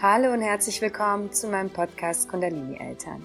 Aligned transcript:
Hallo 0.00 0.32
und 0.32 0.42
herzlich 0.42 0.80
willkommen 0.80 1.32
zu 1.32 1.48
meinem 1.48 1.70
Podcast 1.70 2.28
Kundalini 2.28 2.76
Eltern. 2.78 3.20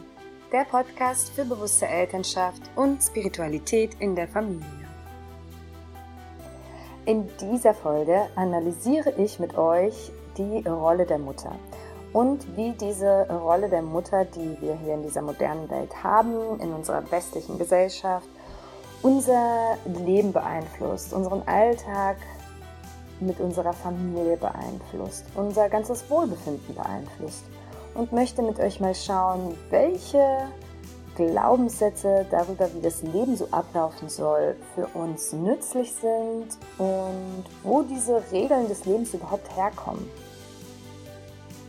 Der 0.51 0.63
Podcast 0.63 1.29
für 1.29 1.45
bewusste 1.45 1.87
Elternschaft 1.87 2.63
und 2.75 2.99
Spiritualität 2.99 3.91
in 3.99 4.15
der 4.15 4.27
Familie. 4.27 4.65
In 7.05 7.29
dieser 7.39 7.75
Folge 7.75 8.27
analysiere 8.35 9.13
ich 9.17 9.37
mit 9.37 9.55
euch 9.55 10.11
die 10.35 10.67
Rolle 10.67 11.05
der 11.05 11.19
Mutter 11.19 11.53
und 12.11 12.57
wie 12.57 12.71
diese 12.71 13.27
Rolle 13.29 13.69
der 13.69 13.83
Mutter, 13.83 14.25
die 14.25 14.59
wir 14.59 14.75
hier 14.75 14.95
in 14.95 15.03
dieser 15.03 15.21
modernen 15.21 15.69
Welt 15.69 16.03
haben, 16.03 16.59
in 16.59 16.73
unserer 16.73 17.03
westlichen 17.11 17.59
Gesellschaft, 17.59 18.27
unser 19.03 19.77
Leben 19.85 20.33
beeinflusst, 20.33 21.13
unseren 21.13 21.47
Alltag, 21.47 22.17
mit 23.19 23.39
unserer 23.39 23.73
Familie 23.73 24.37
beeinflusst, 24.37 25.25
unser 25.35 25.69
ganzes 25.69 26.09
Wohlbefinden 26.09 26.75
beeinflusst 26.75 27.43
und 27.93 28.11
möchte 28.11 28.41
mit 28.41 28.59
euch 28.59 28.79
mal 28.79 28.95
schauen, 28.95 29.55
welche 29.69 30.47
Glaubenssätze 31.15 32.25
darüber, 32.31 32.73
wie 32.73 32.81
das 32.81 33.03
Leben 33.03 33.35
so 33.35 33.47
ablaufen 33.51 34.09
soll, 34.09 34.55
für 34.73 34.87
uns 34.97 35.31
nützlich 35.31 35.93
sind 35.93 36.47
und 36.79 37.43
wo 37.61 37.83
diese 37.83 38.23
Regeln 38.31 38.67
des 38.67 38.85
Lebens 38.85 39.13
überhaupt 39.13 39.55
herkommen. 39.55 40.09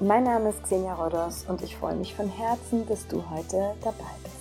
Mein 0.01 0.25
Name 0.25 0.49
ist 0.49 0.63
Xenia 0.65 0.95
Rodos 0.95 1.45
und 1.49 1.63
ich 1.63 1.77
freue 1.77 1.95
mich 1.95 2.15
von 2.15 2.29
Herzen, 2.29 2.87
dass 2.87 3.07
du 3.07 3.23
heute 3.31 3.75
dabei 3.83 4.11
bist. 4.23 4.34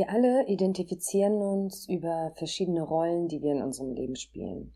Wir 0.00 0.08
alle 0.08 0.46
identifizieren 0.46 1.42
uns 1.42 1.86
über 1.86 2.32
verschiedene 2.36 2.80
Rollen, 2.80 3.28
die 3.28 3.42
wir 3.42 3.52
in 3.52 3.60
unserem 3.60 3.92
Leben 3.92 4.16
spielen. 4.16 4.72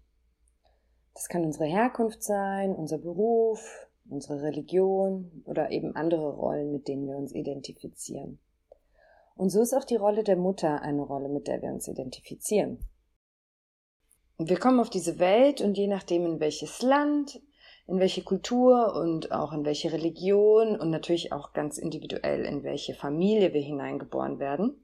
Das 1.15 1.31
kann 1.31 1.47
unsere 1.47 1.65
Herkunft 1.65 2.23
sein, 2.23 2.75
unser 2.75 2.99
Beruf, 2.99 3.89
unsere 4.07 4.43
Religion 4.43 5.43
oder 5.47 5.71
eben 5.71 5.97
andere 5.97 6.31
Rollen, 6.31 6.73
mit 6.73 6.89
denen 6.89 7.07
wir 7.07 7.17
uns 7.17 7.33
identifizieren. 7.33 8.39
Und 9.35 9.49
so 9.49 9.63
ist 9.63 9.73
auch 9.73 9.85
die 9.85 9.97
Rolle 9.97 10.25
der 10.25 10.37
Mutter 10.37 10.83
eine 10.83 11.01
Rolle, 11.01 11.31
mit 11.31 11.47
der 11.47 11.63
wir 11.63 11.71
uns 11.71 11.89
identifizieren. 11.89 12.87
Wir 14.37 14.59
kommen 14.59 14.79
auf 14.79 14.91
diese 14.91 15.19
Welt 15.19 15.63
und 15.63 15.79
je 15.79 15.87
nachdem, 15.87 16.27
in 16.27 16.39
welches 16.39 16.83
Land, 16.83 17.41
in 17.87 17.99
welche 17.99 18.25
Kultur 18.25 18.95
und 18.95 19.33
auch 19.33 19.55
in 19.55 19.65
welche 19.65 19.91
Religion 19.91 20.79
und 20.79 20.91
natürlich 20.91 21.33
auch 21.33 21.55
ganz 21.55 21.79
individuell 21.79 22.45
in 22.45 22.63
welche 22.63 22.93
Familie 22.93 23.55
wir 23.55 23.63
hineingeboren 23.63 24.39
werden, 24.39 24.84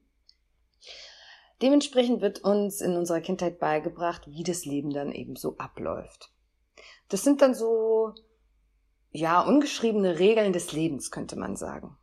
Dementsprechend 1.61 2.21
wird 2.21 2.43
uns 2.43 2.81
in 2.81 2.97
unserer 2.97 3.21
Kindheit 3.21 3.59
beigebracht, 3.59 4.23
wie 4.27 4.43
das 4.43 4.65
Leben 4.65 4.89
dann 4.91 5.11
eben 5.11 5.35
so 5.35 5.57
abläuft. 5.57 6.31
Das 7.09 7.23
sind 7.23 7.41
dann 7.41 7.53
so, 7.53 8.13
ja, 9.11 9.41
ungeschriebene 9.41 10.17
Regeln 10.17 10.53
des 10.53 10.71
Lebens, 10.71 11.11
könnte 11.11 11.35
man 11.35 11.55
sagen. 11.55 11.97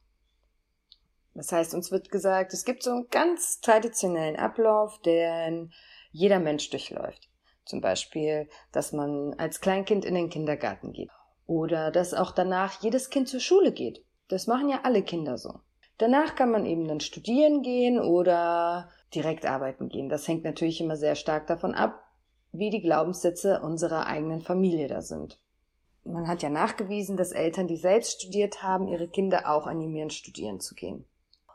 Das 1.34 1.52
heißt, 1.52 1.74
uns 1.74 1.90
wird 1.90 2.10
gesagt, 2.10 2.52
es 2.52 2.64
gibt 2.64 2.82
so 2.82 2.90
einen 2.90 3.08
ganz 3.10 3.60
traditionellen 3.60 4.36
Ablauf, 4.36 5.00
den 5.02 5.72
jeder 6.10 6.40
Mensch 6.40 6.68
durchläuft. 6.70 7.28
Zum 7.64 7.80
Beispiel, 7.80 8.48
dass 8.72 8.92
man 8.92 9.34
als 9.34 9.60
Kleinkind 9.60 10.04
in 10.04 10.14
den 10.14 10.30
Kindergarten 10.30 10.92
geht. 10.92 11.10
Oder 11.46 11.90
dass 11.90 12.14
auch 12.14 12.32
danach 12.32 12.82
jedes 12.82 13.10
Kind 13.10 13.28
zur 13.28 13.40
Schule 13.40 13.72
geht. 13.72 14.04
Das 14.28 14.46
machen 14.46 14.68
ja 14.68 14.80
alle 14.82 15.02
Kinder 15.02 15.38
so. 15.38 15.60
Danach 15.98 16.36
kann 16.36 16.50
man 16.50 16.64
eben 16.64 16.86
dann 16.86 17.00
studieren 17.00 17.62
gehen 17.62 18.00
oder 18.00 18.88
direkt 19.14 19.44
arbeiten 19.44 19.88
gehen. 19.88 20.08
Das 20.08 20.26
hängt 20.28 20.44
natürlich 20.44 20.80
immer 20.80 20.96
sehr 20.96 21.16
stark 21.16 21.46
davon 21.48 21.74
ab, 21.74 22.04
wie 22.52 22.70
die 22.70 22.80
Glaubenssätze 22.80 23.60
unserer 23.60 24.06
eigenen 24.06 24.40
Familie 24.40 24.88
da 24.88 25.02
sind. 25.02 25.38
Man 26.04 26.28
hat 26.28 26.42
ja 26.42 26.48
nachgewiesen, 26.48 27.16
dass 27.16 27.32
Eltern, 27.32 27.66
die 27.66 27.76
selbst 27.76 28.22
studiert 28.22 28.62
haben, 28.62 28.88
ihre 28.88 29.08
Kinder 29.08 29.50
auch 29.50 29.66
animieren, 29.66 30.10
studieren 30.10 30.60
zu 30.60 30.74
gehen. 30.74 31.04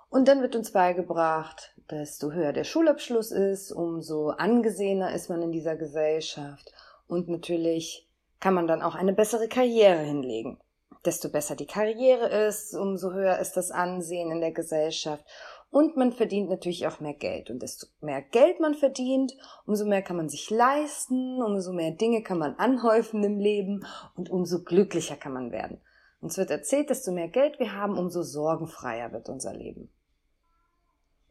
Und 0.10 0.28
dann 0.28 0.42
wird 0.42 0.56
uns 0.56 0.72
beigebracht, 0.72 1.74
desto 1.90 2.32
höher 2.32 2.54
der 2.54 2.66
Schulabschluss 2.66 3.32
ist, 3.32 3.72
umso 3.72 4.30
angesehener 4.30 5.12
ist 5.14 5.30
man 5.30 5.42
in 5.42 5.52
dieser 5.52 5.76
Gesellschaft. 5.76 6.72
Und 7.08 7.30
natürlich 7.30 8.08
kann 8.40 8.54
man 8.54 8.68
dann 8.68 8.84
auch 8.84 8.94
eine 8.94 9.14
bessere 9.14 9.48
Karriere 9.48 10.02
hinlegen. 10.02 10.60
Desto 11.06 11.30
besser 11.30 11.56
die 11.56 11.66
Karriere 11.66 12.28
ist, 12.48 12.74
umso 12.74 13.12
höher 13.12 13.40
ist 13.40 13.58
das 13.58 13.72
Ansehen 13.72 14.32
in 14.32 14.40
der 14.40 14.52
Gesellschaft. 14.52 15.26
Und 15.70 15.98
man 15.98 16.12
verdient 16.12 16.50
natürlich 16.50 16.86
auch 16.88 17.00
mehr 17.00 17.16
Geld. 17.16 17.50
Und 17.50 17.64
desto 17.64 17.88
mehr 18.00 18.22
Geld 18.22 18.60
man 18.60 18.76
verdient, 18.76 19.36
umso 19.66 19.86
mehr 19.86 20.04
kann 20.04 20.18
man 20.18 20.30
sich 20.30 20.50
leisten, 20.50 21.42
umso 21.42 21.74
mehr 21.74 21.92
Dinge 21.92 22.22
kann 22.22 22.38
man 22.38 22.56
anhäufen 22.56 23.24
im 23.24 23.40
Leben 23.40 23.86
und 24.16 24.30
umso 24.30 24.64
glücklicher 24.64 25.16
kann 25.16 25.34
man 25.34 25.52
werden. 25.52 25.82
Uns 26.22 26.38
wird 26.38 26.52
erzählt, 26.52 26.90
desto 26.90 27.12
mehr 27.12 27.28
Geld 27.28 27.60
wir 27.60 27.74
haben, 27.74 27.98
umso 27.98 28.22
sorgenfreier 28.22 29.12
wird 29.12 29.28
unser 29.30 29.54
Leben. 29.54 29.92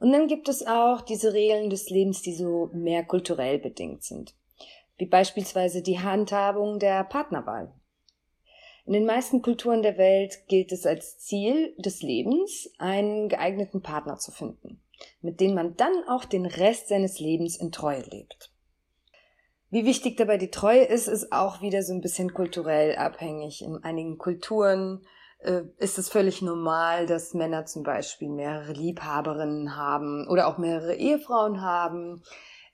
Und 0.00 0.10
dann 0.10 0.26
gibt 0.26 0.48
es 0.48 0.66
auch 0.66 1.00
diese 1.00 1.32
Regeln 1.32 1.70
des 1.70 1.88
Lebens, 1.88 2.20
die 2.20 2.34
so 2.34 2.68
mehr 2.74 3.04
kulturell 3.04 3.60
bedingt 3.60 4.02
sind. 4.02 4.34
Wie 4.98 5.06
beispielsweise 5.06 5.80
die 5.80 6.00
Handhabung 6.00 6.80
der 6.80 7.04
Partnerwahl. 7.04 7.72
In 8.84 8.94
den 8.94 9.06
meisten 9.06 9.42
Kulturen 9.42 9.82
der 9.82 9.96
Welt 9.96 10.48
gilt 10.48 10.72
es 10.72 10.86
als 10.86 11.18
Ziel 11.18 11.74
des 11.78 12.02
Lebens, 12.02 12.68
einen 12.78 13.28
geeigneten 13.28 13.80
Partner 13.80 14.18
zu 14.18 14.32
finden, 14.32 14.82
mit 15.20 15.40
dem 15.40 15.54
man 15.54 15.76
dann 15.76 16.04
auch 16.08 16.24
den 16.24 16.46
Rest 16.46 16.88
seines 16.88 17.20
Lebens 17.20 17.56
in 17.56 17.70
Treue 17.70 18.02
lebt. 18.02 18.52
Wie 19.70 19.86
wichtig 19.86 20.16
dabei 20.16 20.36
die 20.36 20.50
Treue 20.50 20.84
ist, 20.84 21.06
ist 21.06 21.32
auch 21.32 21.62
wieder 21.62 21.82
so 21.82 21.94
ein 21.94 22.02
bisschen 22.02 22.34
kulturell 22.34 22.96
abhängig. 22.96 23.62
In 23.62 23.82
einigen 23.82 24.18
Kulturen 24.18 25.06
äh, 25.38 25.62
ist 25.78 25.98
es 25.98 26.10
völlig 26.10 26.42
normal, 26.42 27.06
dass 27.06 27.34
Männer 27.34 27.64
zum 27.64 27.82
Beispiel 27.82 28.28
mehrere 28.28 28.72
Liebhaberinnen 28.72 29.76
haben 29.76 30.28
oder 30.28 30.46
auch 30.46 30.58
mehrere 30.58 30.94
Ehefrauen 30.94 31.62
haben. 31.62 32.22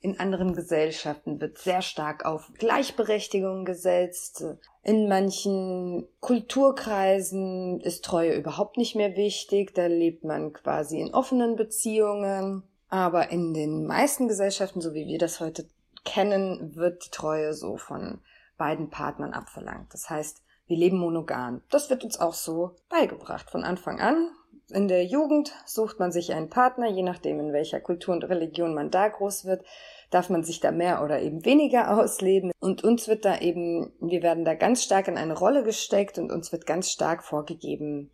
In 0.01 0.21
anderen 0.21 0.55
Gesellschaften 0.55 1.41
wird 1.41 1.59
sehr 1.59 1.83
stark 1.83 2.25
auf 2.25 2.53
Gleichberechtigung 2.57 3.65
gesetzt. 3.65 4.45
In 4.85 5.09
manchen 5.09 6.07
Kulturkreisen 6.21 7.81
ist 7.81 8.05
Treue 8.05 8.35
überhaupt 8.35 8.77
nicht 8.77 8.95
mehr 8.95 9.17
wichtig. 9.17 9.75
Da 9.75 9.87
lebt 9.87 10.23
man 10.23 10.53
quasi 10.53 11.01
in 11.01 11.13
offenen 11.13 11.57
Beziehungen. 11.57 12.63
Aber 12.89 13.31
in 13.31 13.55
den 13.55 13.87
meisten 13.87 14.29
Gesellschaften, 14.29 14.81
so 14.81 14.95
wie 14.95 15.07
wir 15.07 15.19
das 15.19 15.41
heute 15.41 15.69
kennen, 16.05 16.77
wird 16.77 17.05
die 17.05 17.11
Treue 17.11 17.53
so 17.53 17.77
von 17.77 18.21
beiden 18.57 18.91
Partnern 18.91 19.33
abverlangt. 19.33 19.93
Das 19.93 20.09
heißt, 20.09 20.43
wir 20.69 20.77
leben 20.77 20.99
monogam. 20.99 21.63
Das 21.71 21.91
wird 21.91 22.05
uns 22.05 22.21
auch 22.21 22.35
so 22.35 22.77
beigebracht 22.89 23.51
von 23.51 23.65
Anfang 23.65 24.01
an. 24.01 24.31
In 24.71 24.87
der 24.87 25.05
Jugend 25.05 25.53
sucht 25.65 25.99
man 25.99 26.13
sich 26.13 26.33
einen 26.33 26.51
Partner, 26.51 26.91
je 26.91 27.03
nachdem 27.03 27.41
in 27.41 27.53
welcher 27.55 27.81
Kultur 27.81 28.15
und 28.15 28.25
Religion 28.25 28.75
man 28.75 28.91
da 28.91 29.09
groß 29.09 29.47
wird, 29.47 29.65
darf 30.11 30.29
man 30.29 30.45
sich 30.45 30.61
da 30.61 30.73
mehr 30.73 31.03
oder 31.03 31.23
eben 31.23 31.45
weniger 31.45 31.99
ausleben. 31.99 32.53
Und 32.61 32.85
uns 32.85 33.09
wird 33.09 33.25
da 33.25 33.39
eben, 33.39 33.93
wir 34.01 34.23
werden 34.23 34.45
da 34.45 34.55
ganz 34.55 34.85
stark 34.85 35.09
in 35.09 35.17
eine 35.17 35.39
Rolle 35.39 35.65
gesteckt 35.65 36.19
und 36.19 36.31
uns 36.31 36.53
wird 36.53 36.67
ganz 36.67 36.91
stark 36.91 37.25
vorgegeben, 37.25 38.11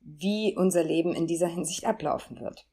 wie 0.00 0.54
unser 0.56 0.84
Leben 0.84 1.14
in 1.14 1.26
dieser 1.26 1.48
Hinsicht 1.48 1.86
ablaufen 1.86 2.38
wird. 2.40 2.66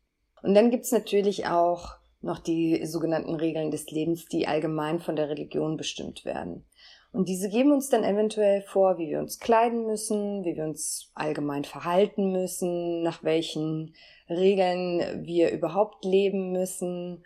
Und 0.44 0.53
dann 0.53 0.69
gibt's 0.69 0.92
natürlich 0.92 1.48
auch 1.48 1.98
noch 2.22 2.40
die 2.40 2.86
sogenannten 2.86 3.36
Regeln 3.36 3.72
des 3.72 3.89
Lebens, 3.89 4.25
die 4.25 4.48
allgemein 4.48 5.00
von 5.00 5.16
der 5.16 5.30
Religion 5.30 5.77
bestimmt 5.77 6.25
werden. 6.25 6.66
Und 7.13 7.28
diese 7.28 7.50
geben 7.50 7.74
uns 7.74 7.90
dann 7.90 8.06
eventuell 8.06 8.62
vor, 8.62 8.98
wie 8.98 9.10
wir 9.10 9.19
uns 9.19 9.40
kleiden 9.40 9.86
müssen, 9.86 10.46
wie 10.46 10.56
wir 10.56 10.63
uns 10.63 11.12
allgemein 11.13 11.66
verhalten 11.66 12.31
müssen, 12.31 13.04
nach 13.04 13.24
welchen 13.24 13.94
Regeln 14.30 15.25
wir 15.25 15.52
überhaupt 15.52 16.06
leben 16.06 16.54
müssen 16.54 17.25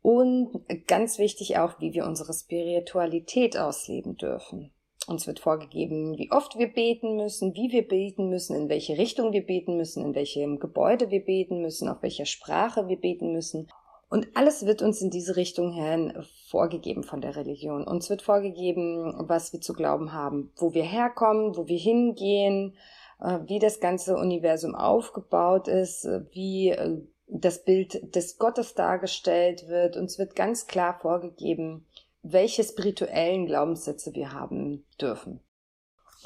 und 0.00 0.52
ganz 0.86 1.18
wichtig 1.18 1.58
auch, 1.58 1.80
wie 1.80 1.92
wir 1.92 2.06
unsere 2.06 2.32
Spiritualität 2.32 3.56
ausleben 3.56 4.16
dürfen. 4.16 4.70
Uns 5.08 5.26
wird 5.26 5.40
vorgegeben, 5.40 6.16
wie 6.16 6.30
oft 6.30 6.56
wir 6.58 6.72
beten 6.72 7.16
müssen, 7.16 7.54
wie 7.54 7.72
wir 7.72 7.86
beten 7.86 8.28
müssen, 8.28 8.54
in 8.54 8.68
welche 8.68 8.98
Richtung 8.98 9.32
wir 9.32 9.44
beten 9.44 9.76
müssen, 9.76 10.04
in 10.04 10.14
welchem 10.14 10.60
Gebäude 10.60 11.10
wir 11.10 11.24
beten 11.24 11.60
müssen, 11.60 11.88
auf 11.88 12.02
welcher 12.02 12.26
Sprache 12.26 12.86
wir 12.86 13.00
beten 13.00 13.32
müssen. 13.32 13.68
Und 14.08 14.28
alles 14.36 14.64
wird 14.66 14.82
uns 14.82 15.00
in 15.00 15.10
diese 15.10 15.36
Richtung 15.36 15.72
hin 15.72 16.12
vorgegeben 16.48 17.02
von 17.02 17.20
der 17.20 17.34
Religion. 17.34 17.86
Uns 17.86 18.08
wird 18.08 18.22
vorgegeben, 18.22 19.12
was 19.28 19.52
wir 19.52 19.60
zu 19.60 19.72
glauben 19.72 20.12
haben, 20.12 20.52
wo 20.56 20.74
wir 20.74 20.84
herkommen, 20.84 21.56
wo 21.56 21.66
wir 21.66 21.78
hingehen, 21.78 22.76
äh, 23.20 23.40
wie 23.46 23.58
das 23.58 23.80
ganze 23.80 24.16
Universum 24.16 24.74
aufgebaut 24.74 25.66
ist, 25.66 26.04
äh, 26.04 26.24
wie 26.30 26.70
äh, 26.70 27.02
das 27.26 27.64
Bild 27.64 28.14
des 28.14 28.38
Gottes 28.38 28.74
dargestellt 28.74 29.68
wird. 29.68 29.96
Uns 29.96 30.18
wird 30.18 30.36
ganz 30.36 30.68
klar 30.68 30.98
vorgegeben, 31.00 31.86
welche 32.22 32.62
spirituellen 32.62 33.46
Glaubenssätze 33.46 34.14
wir 34.14 34.32
haben 34.32 34.84
dürfen. 35.00 35.40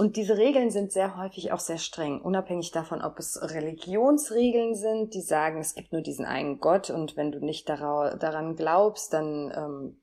Und 0.00 0.17
diese 0.17 0.38
Regeln 0.38 0.70
sind 0.70 0.93
sehr 0.93 1.19
häufig 1.19 1.52
auch 1.52 1.58
sehr 1.58 1.76
streng, 1.76 2.23
unabhängig 2.23 2.70
davon, 2.70 3.02
ob 3.02 3.19
es 3.19 3.38
Religionsregeln 3.43 4.75
sind, 4.75 5.12
die 5.12 5.20
sagen, 5.20 5.61
es 5.61 5.75
gibt 5.75 5.93
nur 5.93 6.00
diesen 6.00 6.25
einen 6.25 6.58
Gott 6.58 6.88
und 6.88 7.19
wenn 7.19 7.32
du 7.32 7.44
nicht 7.44 7.69
daran 7.69 8.56
glaubst, 8.56 9.12
dann 9.12 9.52
ähm, 9.55 10.00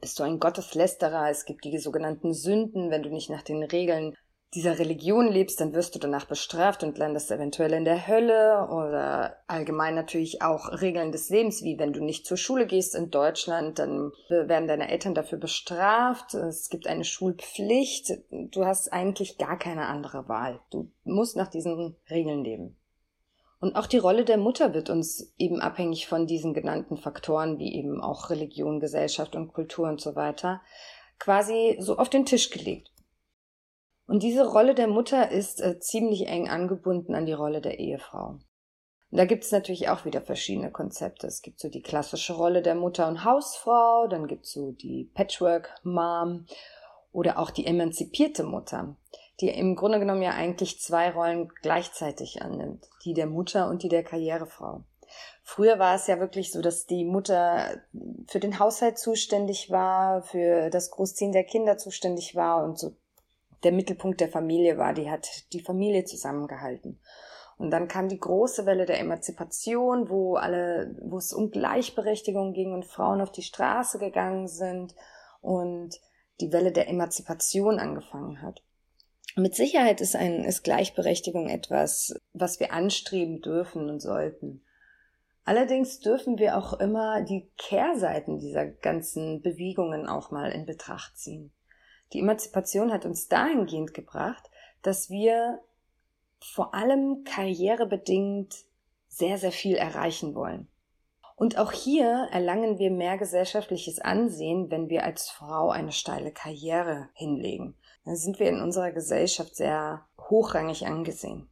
bist 0.00 0.18
du 0.18 0.22
ein 0.22 0.40
Gotteslästerer. 0.40 1.28
Es 1.28 1.44
gibt 1.44 1.66
die 1.66 1.76
sogenannten 1.76 2.32
Sünden, 2.32 2.90
wenn 2.90 3.02
du 3.02 3.10
nicht 3.10 3.28
nach 3.28 3.42
den 3.42 3.62
Regeln 3.62 4.16
dieser 4.54 4.78
Religion 4.78 5.26
lebst, 5.28 5.60
dann 5.60 5.74
wirst 5.74 5.94
du 5.94 5.98
danach 5.98 6.24
bestraft 6.24 6.82
und 6.82 6.96
landest 6.98 7.30
eventuell 7.30 7.72
in 7.72 7.84
der 7.84 8.06
Hölle 8.06 8.68
oder 8.70 9.36
allgemein 9.48 9.94
natürlich 9.94 10.40
auch 10.40 10.80
Regeln 10.80 11.12
des 11.12 11.28
Lebens, 11.28 11.62
wie 11.62 11.78
wenn 11.78 11.92
du 11.92 12.02
nicht 12.02 12.26
zur 12.26 12.36
Schule 12.36 12.66
gehst 12.66 12.94
in 12.94 13.10
Deutschland, 13.10 13.78
dann 13.78 14.12
werden 14.28 14.68
deine 14.68 14.88
Eltern 14.88 15.14
dafür 15.14 15.38
bestraft. 15.38 16.34
Es 16.34 16.70
gibt 16.70 16.86
eine 16.86 17.04
Schulpflicht. 17.04 18.12
Du 18.30 18.64
hast 18.64 18.92
eigentlich 18.92 19.36
gar 19.36 19.58
keine 19.58 19.86
andere 19.86 20.28
Wahl. 20.28 20.60
Du 20.70 20.90
musst 21.04 21.36
nach 21.36 21.48
diesen 21.48 21.96
Regeln 22.08 22.44
leben. 22.44 22.76
Und 23.58 23.74
auch 23.74 23.86
die 23.86 23.98
Rolle 23.98 24.24
der 24.24 24.36
Mutter 24.36 24.74
wird 24.74 24.90
uns 24.90 25.34
eben 25.38 25.60
abhängig 25.60 26.06
von 26.06 26.26
diesen 26.26 26.54
genannten 26.54 26.96
Faktoren, 26.96 27.58
wie 27.58 27.74
eben 27.74 28.00
auch 28.00 28.30
Religion, 28.30 28.80
Gesellschaft 28.80 29.34
und 29.34 29.52
Kultur 29.52 29.88
und 29.88 30.00
so 30.00 30.14
weiter, 30.14 30.60
quasi 31.18 31.76
so 31.80 31.96
auf 31.96 32.10
den 32.10 32.26
Tisch 32.26 32.50
gelegt. 32.50 32.90
Und 34.06 34.22
diese 34.22 34.46
Rolle 34.46 34.74
der 34.74 34.86
Mutter 34.86 35.30
ist 35.30 35.60
äh, 35.60 35.78
ziemlich 35.80 36.26
eng 36.28 36.48
angebunden 36.48 37.14
an 37.14 37.26
die 37.26 37.32
Rolle 37.32 37.60
der 37.60 37.78
Ehefrau. 37.78 38.38
Und 39.10 39.18
da 39.18 39.24
gibt 39.24 39.44
es 39.44 39.52
natürlich 39.52 39.88
auch 39.88 40.04
wieder 40.04 40.20
verschiedene 40.20 40.70
Konzepte. 40.70 41.26
Es 41.26 41.42
gibt 41.42 41.60
so 41.60 41.68
die 41.68 41.82
klassische 41.82 42.34
Rolle 42.34 42.62
der 42.62 42.74
Mutter 42.74 43.08
und 43.08 43.24
Hausfrau, 43.24 44.06
dann 44.08 44.26
gibt 44.26 44.46
es 44.46 44.52
so 44.52 44.72
die 44.72 45.10
Patchwork-Mom 45.14 46.46
oder 47.12 47.38
auch 47.38 47.50
die 47.50 47.66
emanzipierte 47.66 48.44
Mutter, 48.44 48.96
die 49.40 49.48
im 49.48 49.74
Grunde 49.74 49.98
genommen 49.98 50.22
ja 50.22 50.32
eigentlich 50.32 50.80
zwei 50.80 51.10
Rollen 51.10 51.48
gleichzeitig 51.62 52.42
annimmt, 52.42 52.88
die 53.04 53.14
der 53.14 53.26
Mutter 53.26 53.68
und 53.68 53.82
die 53.82 53.88
der 53.88 54.04
Karrierefrau. 54.04 54.84
Früher 55.42 55.78
war 55.78 55.94
es 55.94 56.08
ja 56.08 56.18
wirklich 56.18 56.50
so, 56.50 56.60
dass 56.60 56.86
die 56.86 57.04
Mutter 57.04 57.80
für 58.26 58.40
den 58.40 58.58
Haushalt 58.58 58.98
zuständig 58.98 59.70
war, 59.70 60.22
für 60.22 60.68
das 60.70 60.90
Großziehen 60.90 61.32
der 61.32 61.44
Kinder 61.44 61.78
zuständig 61.78 62.34
war 62.34 62.64
und 62.64 62.78
so 62.78 62.96
der 63.64 63.72
Mittelpunkt 63.72 64.20
der 64.20 64.28
Familie 64.28 64.78
war. 64.78 64.92
Die 64.92 65.10
hat 65.10 65.52
die 65.52 65.60
Familie 65.60 66.04
zusammengehalten. 66.04 67.00
Und 67.58 67.70
dann 67.70 67.88
kam 67.88 68.08
die 68.08 68.20
große 68.20 68.66
Welle 68.66 68.84
der 68.84 69.00
Emanzipation, 69.00 70.10
wo 70.10 70.34
alle, 70.34 70.94
wo 71.00 71.16
es 71.16 71.32
um 71.32 71.50
Gleichberechtigung 71.50 72.52
ging 72.52 72.74
und 72.74 72.84
Frauen 72.84 73.20
auf 73.20 73.32
die 73.32 73.42
Straße 73.42 73.98
gegangen 73.98 74.46
sind 74.46 74.94
und 75.40 75.98
die 76.40 76.52
Welle 76.52 76.72
der 76.72 76.88
Emanzipation 76.88 77.78
angefangen 77.78 78.42
hat. 78.42 78.62
Mit 79.36 79.54
Sicherheit 79.54 80.00
ist 80.00 80.16
ein, 80.16 80.44
ist 80.44 80.64
Gleichberechtigung 80.64 81.48
etwas, 81.48 82.14
was 82.32 82.60
wir 82.60 82.72
anstreben 82.72 83.40
dürfen 83.40 83.88
und 83.88 84.00
sollten. 84.00 84.62
Allerdings 85.44 86.00
dürfen 86.00 86.38
wir 86.38 86.58
auch 86.58 86.74
immer 86.80 87.22
die 87.22 87.48
Kehrseiten 87.56 88.38
dieser 88.38 88.66
ganzen 88.66 89.42
Bewegungen 89.42 90.08
auch 90.08 90.30
mal 90.30 90.50
in 90.50 90.66
Betracht 90.66 91.16
ziehen. 91.16 91.52
Die 92.12 92.20
Emanzipation 92.20 92.92
hat 92.92 93.04
uns 93.04 93.28
dahingehend 93.28 93.94
gebracht, 93.94 94.50
dass 94.82 95.10
wir 95.10 95.60
vor 96.40 96.74
allem 96.74 97.24
karrierebedingt 97.24 98.54
sehr, 99.08 99.38
sehr 99.38 99.52
viel 99.52 99.76
erreichen 99.76 100.34
wollen. 100.34 100.68
Und 101.36 101.58
auch 101.58 101.72
hier 101.72 102.28
erlangen 102.32 102.78
wir 102.78 102.90
mehr 102.90 103.18
gesellschaftliches 103.18 103.98
Ansehen, 103.98 104.70
wenn 104.70 104.88
wir 104.88 105.04
als 105.04 105.28
Frau 105.28 105.70
eine 105.70 105.92
steile 105.92 106.32
Karriere 106.32 107.10
hinlegen. 107.12 107.76
Dann 108.04 108.16
sind 108.16 108.38
wir 108.38 108.48
in 108.48 108.62
unserer 108.62 108.90
Gesellschaft 108.90 109.54
sehr 109.54 110.06
hochrangig 110.18 110.86
angesehen. 110.86 111.48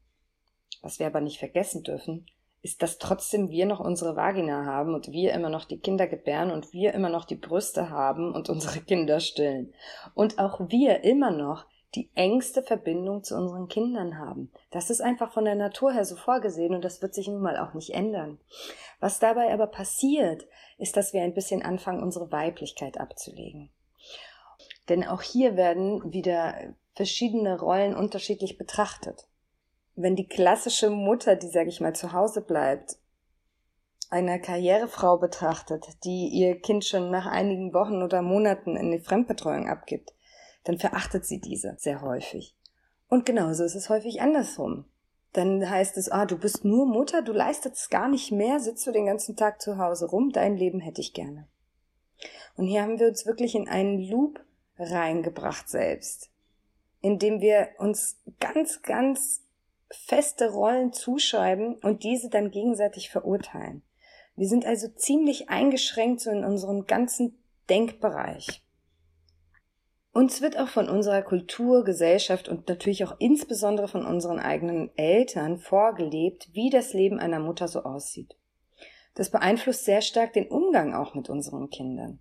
Was 0.80 0.98
wir 0.98 1.06
aber 1.06 1.20
nicht 1.20 1.38
vergessen 1.38 1.82
dürfen, 1.82 2.26
ist, 2.64 2.82
dass 2.82 2.96
trotzdem 2.96 3.50
wir 3.50 3.66
noch 3.66 3.78
unsere 3.78 4.16
Vagina 4.16 4.64
haben 4.64 4.94
und 4.94 5.12
wir 5.12 5.34
immer 5.34 5.50
noch 5.50 5.66
die 5.66 5.78
Kinder 5.78 6.06
gebären 6.06 6.50
und 6.50 6.72
wir 6.72 6.94
immer 6.94 7.10
noch 7.10 7.26
die 7.26 7.36
Brüste 7.36 7.90
haben 7.90 8.34
und 8.34 8.48
unsere 8.48 8.80
Kinder 8.80 9.20
stillen. 9.20 9.74
Und 10.14 10.38
auch 10.38 10.60
wir 10.70 11.04
immer 11.04 11.30
noch 11.30 11.66
die 11.94 12.10
engste 12.14 12.62
Verbindung 12.62 13.22
zu 13.22 13.36
unseren 13.36 13.68
Kindern 13.68 14.18
haben. 14.18 14.50
Das 14.70 14.88
ist 14.88 15.02
einfach 15.02 15.30
von 15.30 15.44
der 15.44 15.56
Natur 15.56 15.92
her 15.92 16.06
so 16.06 16.16
vorgesehen 16.16 16.74
und 16.74 16.82
das 16.82 17.02
wird 17.02 17.12
sich 17.12 17.28
nun 17.28 17.42
mal 17.42 17.58
auch 17.58 17.74
nicht 17.74 17.90
ändern. 17.90 18.38
Was 18.98 19.18
dabei 19.18 19.52
aber 19.52 19.66
passiert, 19.66 20.46
ist, 20.78 20.96
dass 20.96 21.12
wir 21.12 21.22
ein 21.22 21.34
bisschen 21.34 21.62
anfangen, 21.62 22.02
unsere 22.02 22.32
Weiblichkeit 22.32 22.98
abzulegen. 22.98 23.68
Denn 24.88 25.04
auch 25.04 25.20
hier 25.20 25.56
werden 25.56 26.14
wieder 26.14 26.54
verschiedene 26.94 27.60
Rollen 27.60 27.94
unterschiedlich 27.94 28.56
betrachtet 28.56 29.26
wenn 29.96 30.16
die 30.16 30.26
klassische 30.26 30.90
Mutter, 30.90 31.36
die, 31.36 31.48
sag 31.48 31.66
ich 31.66 31.80
mal, 31.80 31.94
zu 31.94 32.12
Hause 32.12 32.40
bleibt, 32.40 32.96
eine 34.10 34.40
Karrierefrau 34.40 35.18
betrachtet, 35.18 35.86
die 36.04 36.28
ihr 36.28 36.60
Kind 36.60 36.84
schon 36.84 37.10
nach 37.10 37.26
einigen 37.26 37.72
Wochen 37.72 38.02
oder 38.02 38.22
Monaten 38.22 38.76
in 38.76 38.90
die 38.90 39.00
Fremdbetreuung 39.00 39.68
abgibt, 39.68 40.14
dann 40.64 40.78
verachtet 40.78 41.26
sie 41.26 41.40
diese 41.40 41.74
sehr 41.78 42.00
häufig. 42.00 42.54
Und 43.08 43.26
genauso 43.26 43.64
ist 43.64 43.74
es 43.74 43.88
häufig 43.88 44.20
andersrum. 44.20 44.84
Dann 45.32 45.68
heißt 45.68 45.96
es, 45.96 46.10
ah, 46.10 46.26
du 46.26 46.38
bist 46.38 46.64
nur 46.64 46.86
Mutter, 46.86 47.22
du 47.22 47.32
leistest 47.32 47.90
gar 47.90 48.08
nicht 48.08 48.30
mehr, 48.30 48.60
sitzt 48.60 48.86
du 48.86 48.92
den 48.92 49.06
ganzen 49.06 49.36
Tag 49.36 49.60
zu 49.60 49.78
Hause 49.78 50.06
rum, 50.06 50.30
dein 50.30 50.56
Leben 50.56 50.80
hätte 50.80 51.00
ich 51.00 51.12
gerne. 51.12 51.48
Und 52.56 52.66
hier 52.66 52.82
haben 52.82 53.00
wir 53.00 53.08
uns 53.08 53.26
wirklich 53.26 53.54
in 53.54 53.68
einen 53.68 53.98
Loop 53.98 54.40
reingebracht 54.78 55.68
selbst, 55.68 56.30
indem 57.00 57.40
wir 57.40 57.68
uns 57.78 58.20
ganz, 58.38 58.82
ganz 58.82 59.43
feste 59.94 60.50
Rollen 60.50 60.92
zuschreiben 60.92 61.74
und 61.76 62.02
diese 62.04 62.28
dann 62.28 62.50
gegenseitig 62.50 63.10
verurteilen. 63.10 63.82
Wir 64.36 64.48
sind 64.48 64.66
also 64.66 64.88
ziemlich 64.88 65.48
eingeschränkt 65.48 66.20
so 66.20 66.30
in 66.30 66.44
unserem 66.44 66.86
ganzen 66.86 67.38
Denkbereich. 67.68 68.62
Uns 70.12 70.40
wird 70.40 70.58
auch 70.58 70.68
von 70.68 70.88
unserer 70.88 71.22
Kultur, 71.22 71.84
Gesellschaft 71.84 72.48
und 72.48 72.68
natürlich 72.68 73.04
auch 73.04 73.16
insbesondere 73.18 73.88
von 73.88 74.06
unseren 74.06 74.38
eigenen 74.38 74.96
Eltern 74.96 75.58
vorgelebt, 75.58 76.50
wie 76.52 76.70
das 76.70 76.92
Leben 76.92 77.18
einer 77.18 77.40
Mutter 77.40 77.66
so 77.66 77.82
aussieht. 77.82 78.36
Das 79.14 79.30
beeinflusst 79.30 79.84
sehr 79.84 80.02
stark 80.02 80.32
den 80.32 80.48
Umgang 80.48 80.94
auch 80.94 81.14
mit 81.14 81.28
unseren 81.28 81.68
Kindern. 81.68 82.20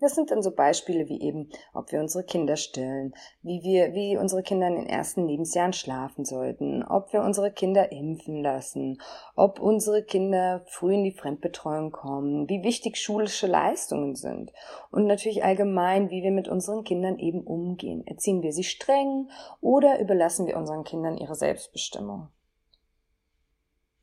Das 0.00 0.14
sind 0.14 0.30
dann 0.30 0.42
so 0.42 0.52
Beispiele 0.52 1.08
wie 1.08 1.20
eben, 1.20 1.50
ob 1.74 1.90
wir 1.90 2.00
unsere 2.00 2.22
Kinder 2.22 2.54
stillen, 2.54 3.14
wie 3.42 3.62
wir, 3.64 3.94
wie 3.94 4.16
unsere 4.16 4.44
Kinder 4.44 4.68
in 4.68 4.76
den 4.76 4.86
ersten 4.86 5.26
Lebensjahren 5.26 5.72
schlafen 5.72 6.24
sollten, 6.24 6.84
ob 6.84 7.12
wir 7.12 7.22
unsere 7.22 7.50
Kinder 7.50 7.90
impfen 7.90 8.40
lassen, 8.40 9.00
ob 9.34 9.58
unsere 9.58 10.04
Kinder 10.04 10.64
früh 10.68 10.94
in 10.94 11.02
die 11.02 11.12
Fremdbetreuung 11.12 11.90
kommen, 11.90 12.48
wie 12.48 12.62
wichtig 12.62 12.96
schulische 12.96 13.48
Leistungen 13.48 14.14
sind 14.14 14.52
und 14.92 15.06
natürlich 15.06 15.42
allgemein, 15.42 16.10
wie 16.10 16.22
wir 16.22 16.32
mit 16.32 16.48
unseren 16.48 16.84
Kindern 16.84 17.18
eben 17.18 17.42
umgehen. 17.42 18.06
Erziehen 18.06 18.42
wir 18.42 18.52
sie 18.52 18.64
streng 18.64 19.28
oder 19.60 19.98
überlassen 19.98 20.46
wir 20.46 20.56
unseren 20.56 20.84
Kindern 20.84 21.18
ihre 21.18 21.34
Selbstbestimmung? 21.34 22.28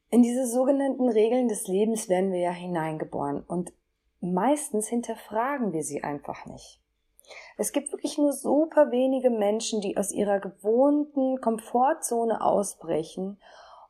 In 0.10 0.24
diese 0.24 0.46
sogenannten 0.46 1.10
Regeln 1.10 1.48
des 1.48 1.68
Lebens 1.68 2.10
werden 2.10 2.32
wir 2.32 2.40
ja 2.40 2.52
hineingeboren 2.52 3.42
und 3.42 3.74
meistens 4.26 4.88
hinterfragen 4.88 5.74
wir 5.74 5.84
sie 5.84 6.04
einfach 6.04 6.46
nicht. 6.46 6.82
Es 7.58 7.72
gibt 7.72 7.92
wirklich 7.92 8.18
nur 8.18 8.34
super 8.34 8.92
wenige 8.92 9.30
Menschen, 9.30 9.82
die 9.82 9.98
aus 9.98 10.12
ihrer 10.12 10.40
gewohnten 10.40 11.42
Komfortzone 11.42 12.42
ausbrechen 12.42 13.40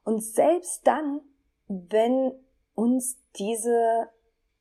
und 0.03 0.23
selbst 0.23 0.85
dann, 0.87 1.21
wenn 1.67 2.31
uns 2.75 3.17
diese, 3.37 4.09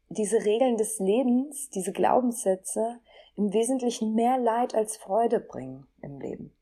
diese 0.08 0.44
Regeln 0.44 0.76
des 0.76 0.98
Lebens, 0.98 1.70
diese 1.70 1.92
Glaubenssätze 1.92 3.00
im 3.36 3.52
Wesentlichen 3.52 4.14
mehr 4.14 4.38
Leid 4.38 4.74
als 4.74 4.96
Freude 4.96 5.40
bringen 5.40 5.86
im 6.00 6.20
Leben. 6.20 6.54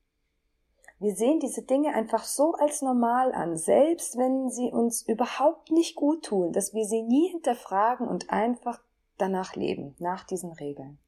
Wir 0.99 1.17
sehen 1.17 1.41
diese 1.41 1.63
Dinge 1.63 1.95
einfach 1.95 2.25
so 2.25 2.53
als 2.55 2.81
normal 2.81 3.33
an, 3.33 3.57
selbst 3.57 4.17
wenn 4.17 4.51
sie 4.51 4.71
uns 4.71 5.03
überhaupt 5.03 5.71
nicht 5.73 5.97
gut 5.97 6.25
tun, 6.25 6.53
dass 6.53 6.75
wir 6.75 6.85
sie 6.85 7.03
nie 7.03 7.29
hinterfragen 7.29 8.07
und 8.07 8.31
einfach 8.31 8.81
danach 9.19 9.57
leben, 9.57 9.95
nach 9.99 10.25
diesen 10.25 10.53
Regeln. 10.53 10.99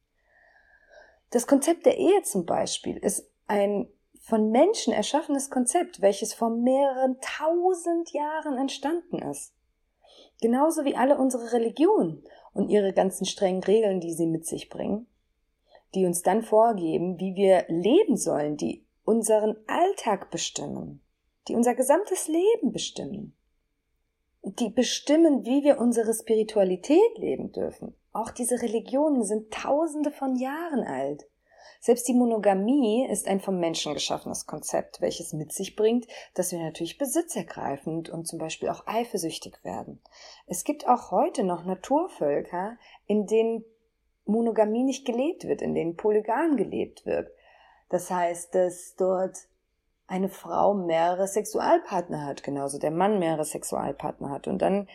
Das 1.31 1.47
Konzept 1.47 1.85
der 1.85 1.97
Ehe 1.97 2.21
zum 2.23 2.45
Beispiel 2.45 2.97
ist 2.97 3.29
ein 3.47 3.87
von 4.21 4.49
Menschen 4.49 4.91
erschaffenes 4.91 5.49
Konzept, 5.49 6.01
welches 6.01 6.33
vor 6.33 6.49
mehreren 6.49 7.17
tausend 7.21 8.11
Jahren 8.11 8.57
entstanden 8.57 9.19
ist. 9.19 9.53
Genauso 10.41 10.83
wie 10.83 10.95
alle 10.95 11.17
unsere 11.17 11.53
Religionen 11.53 12.23
und 12.53 12.69
ihre 12.69 12.93
ganzen 12.93 13.25
strengen 13.25 13.63
Regeln, 13.63 13.99
die 13.99 14.13
sie 14.13 14.25
mit 14.25 14.45
sich 14.45 14.69
bringen, 14.69 15.07
die 15.93 16.05
uns 16.05 16.23
dann 16.23 16.41
vorgeben, 16.41 17.19
wie 17.19 17.35
wir 17.35 17.65
leben 17.67 18.17
sollen, 18.17 18.57
die 18.57 18.85
unseren 19.03 19.55
Alltag 19.67 20.31
bestimmen, 20.31 21.01
die 21.47 21.55
unser 21.55 21.75
gesamtes 21.75 22.27
Leben 22.27 22.71
bestimmen 22.71 23.35
die 24.45 24.69
bestimmen, 24.69 25.43
wie 25.45 25.63
wir 25.63 25.79
unsere 25.79 26.13
Spiritualität 26.13 27.17
leben 27.17 27.51
dürfen. 27.51 27.95
Auch 28.13 28.29
diese 28.29 28.61
Religionen 28.61 29.23
sind 29.23 29.51
tausende 29.51 30.11
von 30.11 30.35
Jahren 30.35 30.83
alt. 30.83 31.27
Selbst 31.81 32.07
die 32.07 32.13
Monogamie 32.13 33.07
ist 33.07 33.27
ein 33.27 33.39
vom 33.39 33.59
Menschen 33.59 33.93
geschaffenes 33.93 34.45
Konzept, 34.45 35.01
welches 35.01 35.33
mit 35.33 35.51
sich 35.51 35.75
bringt, 35.75 36.07
dass 36.33 36.51
wir 36.51 36.59
natürlich 36.59 36.97
besitzergreifend 36.97 38.09
und 38.09 38.27
zum 38.27 38.39
Beispiel 38.39 38.69
auch 38.69 38.87
eifersüchtig 38.87 39.63
werden. 39.63 40.01
Es 40.47 40.63
gibt 40.63 40.87
auch 40.87 41.11
heute 41.11 41.43
noch 41.43 41.65
Naturvölker, 41.65 42.77
in 43.07 43.27
denen 43.27 43.65
Monogamie 44.25 44.83
nicht 44.83 45.05
gelebt 45.05 45.47
wird, 45.47 45.61
in 45.61 45.75
denen 45.75 45.95
Polygam 45.95 46.57
gelebt 46.57 47.05
wird. 47.05 47.29
Das 47.89 48.09
heißt, 48.09 48.55
dass 48.55 48.95
dort 48.95 49.37
eine 50.07 50.29
Frau 50.29 50.73
mehrere 50.73 51.27
Sexualpartner 51.27 52.25
hat, 52.25 52.43
genauso 52.43 52.77
der 52.77 52.91
Mann 52.91 53.19
mehrere 53.19 53.45
Sexualpartner 53.45 54.29
hat. 54.29 54.47
Und 54.47 54.61
dann 54.61 54.87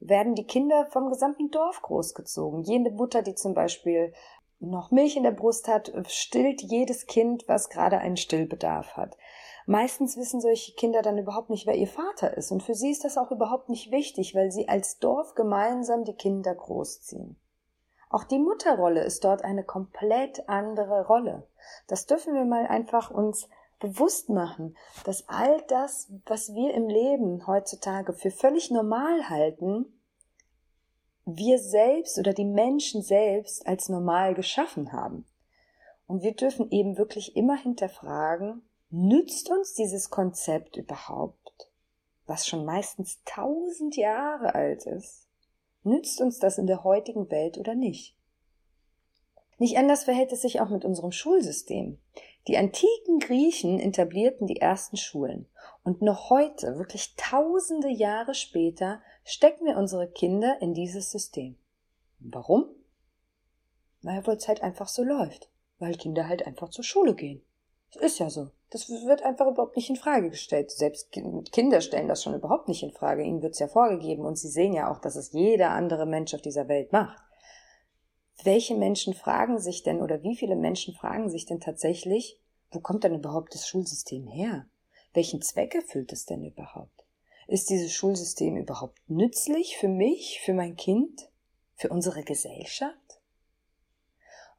werden 0.00 0.34
die 0.34 0.46
Kinder 0.46 0.86
vom 0.90 1.08
gesamten 1.08 1.50
Dorf 1.50 1.82
großgezogen. 1.82 2.62
Jede 2.62 2.90
Mutter, 2.90 3.22
die 3.22 3.34
zum 3.34 3.54
Beispiel 3.54 4.12
noch 4.60 4.90
Milch 4.90 5.16
in 5.16 5.22
der 5.22 5.30
Brust 5.30 5.68
hat, 5.68 5.92
stillt 6.08 6.62
jedes 6.62 7.06
Kind, 7.06 7.44
was 7.48 7.70
gerade 7.70 7.98
einen 7.98 8.16
Stillbedarf 8.16 8.96
hat. 8.96 9.16
Meistens 9.66 10.16
wissen 10.16 10.40
solche 10.40 10.72
Kinder 10.72 11.02
dann 11.02 11.18
überhaupt 11.18 11.50
nicht, 11.50 11.66
wer 11.66 11.74
ihr 11.74 11.88
Vater 11.88 12.36
ist. 12.36 12.50
Und 12.50 12.62
für 12.62 12.74
sie 12.74 12.90
ist 12.90 13.04
das 13.04 13.18
auch 13.18 13.30
überhaupt 13.30 13.68
nicht 13.68 13.92
wichtig, 13.92 14.34
weil 14.34 14.50
sie 14.50 14.68
als 14.68 14.98
Dorf 14.98 15.34
gemeinsam 15.34 16.04
die 16.04 16.14
Kinder 16.14 16.54
großziehen. 16.54 17.38
Auch 18.10 18.24
die 18.24 18.38
Mutterrolle 18.38 19.02
ist 19.02 19.24
dort 19.24 19.44
eine 19.44 19.64
komplett 19.64 20.48
andere 20.48 21.06
Rolle. 21.06 21.46
Das 21.86 22.06
dürfen 22.06 22.34
wir 22.34 22.46
mal 22.46 22.66
einfach 22.66 23.10
uns 23.10 23.48
bewusst 23.78 24.28
machen, 24.28 24.76
dass 25.04 25.28
all 25.28 25.62
das, 25.68 26.10
was 26.26 26.54
wir 26.54 26.74
im 26.74 26.88
Leben 26.88 27.46
heutzutage 27.46 28.12
für 28.12 28.30
völlig 28.30 28.70
normal 28.70 29.28
halten, 29.28 29.86
wir 31.24 31.58
selbst 31.58 32.18
oder 32.18 32.32
die 32.32 32.44
Menschen 32.44 33.02
selbst 33.02 33.66
als 33.66 33.88
normal 33.88 34.34
geschaffen 34.34 34.92
haben. 34.92 35.26
Und 36.06 36.22
wir 36.22 36.32
dürfen 36.32 36.70
eben 36.70 36.96
wirklich 36.96 37.36
immer 37.36 37.56
hinterfragen, 37.56 38.62
nützt 38.90 39.50
uns 39.50 39.74
dieses 39.74 40.08
Konzept 40.08 40.76
überhaupt, 40.76 41.70
was 42.26 42.46
schon 42.46 42.64
meistens 42.64 43.20
tausend 43.24 43.96
Jahre 43.96 44.54
alt 44.54 44.86
ist? 44.86 45.26
Nützt 45.82 46.20
uns 46.20 46.38
das 46.38 46.58
in 46.58 46.66
der 46.66 46.82
heutigen 46.82 47.30
Welt 47.30 47.58
oder 47.58 47.74
nicht? 47.74 48.16
Nicht 49.58 49.76
anders 49.76 50.04
verhält 50.04 50.32
es 50.32 50.42
sich 50.42 50.60
auch 50.60 50.68
mit 50.68 50.84
unserem 50.84 51.12
Schulsystem. 51.12 51.98
Die 52.48 52.56
antiken 52.56 53.18
Griechen 53.18 53.78
etablierten 53.78 54.46
die 54.46 54.60
ersten 54.60 54.96
Schulen. 54.96 55.46
Und 55.84 56.00
noch 56.00 56.30
heute, 56.30 56.78
wirklich 56.78 57.14
tausende 57.16 57.90
Jahre 57.90 58.34
später, 58.34 59.02
stecken 59.22 59.66
wir 59.66 59.76
unsere 59.76 60.10
Kinder 60.10 60.56
in 60.60 60.72
dieses 60.72 61.10
System. 61.10 61.56
Warum? 62.20 62.64
Naja, 64.00 64.26
weil 64.26 64.36
es 64.36 64.48
halt 64.48 64.62
einfach 64.62 64.88
so 64.88 65.04
läuft. 65.04 65.50
Weil 65.78 65.94
Kinder 65.94 66.26
halt 66.26 66.46
einfach 66.46 66.70
zur 66.70 66.84
Schule 66.84 67.14
gehen. 67.14 67.42
Das 67.92 68.02
ist 68.02 68.18
ja 68.18 68.30
so. 68.30 68.50
Das 68.70 68.88
wird 68.88 69.22
einfach 69.22 69.46
überhaupt 69.46 69.76
nicht 69.76 69.90
in 69.90 69.96
Frage 69.96 70.30
gestellt. 70.30 70.70
Selbst 70.70 71.12
Kinder 71.52 71.82
stellen 71.82 72.08
das 72.08 72.22
schon 72.22 72.34
überhaupt 72.34 72.68
nicht 72.68 72.82
in 72.82 72.92
Frage. 72.92 73.24
Ihnen 73.24 73.42
wird 73.42 73.52
es 73.52 73.60
ja 73.60 73.68
vorgegeben 73.68 74.24
und 74.24 74.36
sie 74.36 74.48
sehen 74.48 74.72
ja 74.72 74.90
auch, 74.90 75.00
dass 75.00 75.16
es 75.16 75.32
jeder 75.32 75.70
andere 75.70 76.06
Mensch 76.06 76.32
auf 76.34 76.42
dieser 76.42 76.68
Welt 76.68 76.92
macht. 76.92 77.22
Welche 78.44 78.76
Menschen 78.76 79.14
fragen 79.14 79.58
sich 79.58 79.82
denn 79.82 80.00
oder 80.00 80.22
wie 80.22 80.36
viele 80.36 80.54
Menschen 80.54 80.94
fragen 80.94 81.28
sich 81.28 81.44
denn 81.44 81.60
tatsächlich, 81.60 82.38
wo 82.70 82.78
kommt 82.78 83.02
denn 83.02 83.14
überhaupt 83.14 83.54
das 83.54 83.66
Schulsystem 83.66 84.28
her? 84.28 84.66
Welchen 85.12 85.42
Zweck 85.42 85.74
erfüllt 85.74 86.12
es 86.12 86.24
denn 86.24 86.44
überhaupt? 86.44 87.04
Ist 87.48 87.70
dieses 87.70 87.92
Schulsystem 87.92 88.56
überhaupt 88.56 88.98
nützlich 89.08 89.76
für 89.78 89.88
mich, 89.88 90.40
für 90.44 90.52
mein 90.52 90.76
Kind, 90.76 91.30
für 91.74 91.88
unsere 91.88 92.22
Gesellschaft? 92.22 93.20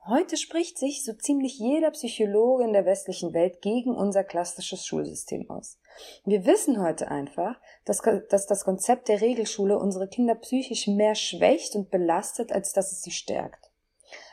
Heute 0.08 0.38
spricht 0.38 0.78
sich 0.78 1.06
so 1.06 1.14
ziemlich 1.14 1.60
jeder 1.60 1.92
Psychologe 1.92 2.64
in 2.64 2.74
der 2.74 2.86
westlichen 2.86 3.34
Welt 3.34 3.62
gegen 3.62 3.96
unser 3.96 4.24
klassisches 4.24 4.86
Schulsystem 4.86 5.50
aus. 5.50 5.78
Wir 6.26 6.46
wissen 6.46 6.82
heute 6.82 7.10
einfach, 7.10 7.60
dass, 7.86 8.02
dass 8.30 8.48
das 8.48 8.64
Konzept 8.64 9.08
der 9.08 9.22
Regelschule 9.22 9.78
unsere 9.78 10.08
Kinder 10.08 10.36
psychisch 10.36 10.88
mehr 10.88 11.16
schwächt 11.16 11.76
und 11.76 11.92
belastet, 11.92 12.52
als 12.52 12.74
dass 12.74 12.92
es 12.92 13.04
sie 13.04 13.12
stärkt. 13.12 13.69